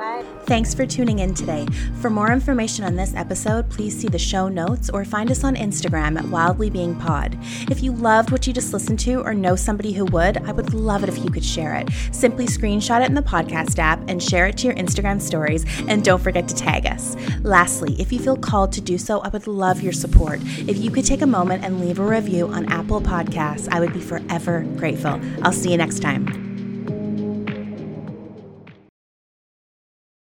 Bye. 0.00 0.24
Thanks 0.44 0.72
for 0.72 0.86
tuning 0.86 1.18
in 1.18 1.34
today. 1.34 1.66
For 2.00 2.08
more 2.08 2.32
information 2.32 2.86
on 2.86 2.96
this 2.96 3.14
episode, 3.14 3.68
please 3.68 3.94
see 3.94 4.08
the 4.08 4.18
show 4.18 4.48
notes 4.48 4.88
or 4.88 5.04
find 5.04 5.30
us 5.30 5.44
on 5.44 5.56
Instagram 5.56 6.18
at 6.18 6.24
Wildly 6.24 6.70
Being 6.70 6.96
Pod. 6.96 7.38
If 7.70 7.82
you 7.82 7.92
loved 7.92 8.30
what 8.30 8.46
you 8.46 8.54
just 8.54 8.72
listened 8.72 8.98
to 9.00 9.20
or 9.20 9.34
know 9.34 9.56
somebody 9.56 9.92
who 9.92 10.06
would, 10.06 10.38
I 10.38 10.52
would 10.52 10.72
love 10.72 11.02
it 11.02 11.10
if 11.10 11.22
you 11.22 11.30
could 11.30 11.44
share 11.44 11.74
it. 11.74 11.90
Simply 12.12 12.46
screenshot 12.46 13.02
it 13.02 13.08
in 13.08 13.14
the 13.14 13.20
podcast 13.20 13.78
app 13.78 14.00
and 14.08 14.22
share 14.22 14.46
it 14.46 14.56
to 14.58 14.68
your 14.68 14.76
Instagram 14.76 15.20
stories, 15.20 15.66
and 15.86 16.02
don't 16.02 16.22
forget 16.22 16.48
to 16.48 16.54
tag 16.54 16.86
us. 16.86 17.14
Lastly, 17.42 17.94
if 18.00 18.10
you 18.10 18.18
feel 18.18 18.38
called 18.38 18.72
to 18.72 18.80
do 18.80 18.96
so, 18.96 19.20
I 19.20 19.28
would 19.28 19.46
love 19.46 19.82
your 19.82 19.92
support. 19.92 20.40
If 20.66 20.78
you 20.78 20.90
could 20.90 21.04
take 21.04 21.20
a 21.20 21.26
moment 21.26 21.62
and 21.62 21.78
leave 21.78 21.98
a 21.98 22.04
review 22.04 22.48
on 22.48 22.72
Apple 22.72 23.02
Podcasts, 23.02 23.68
I 23.70 23.80
would 23.80 23.92
be 23.92 24.00
forever 24.00 24.64
grateful. 24.76 25.20
I'll 25.42 25.52
see 25.52 25.72
you 25.72 25.76
next 25.76 26.00
time. 26.00 26.49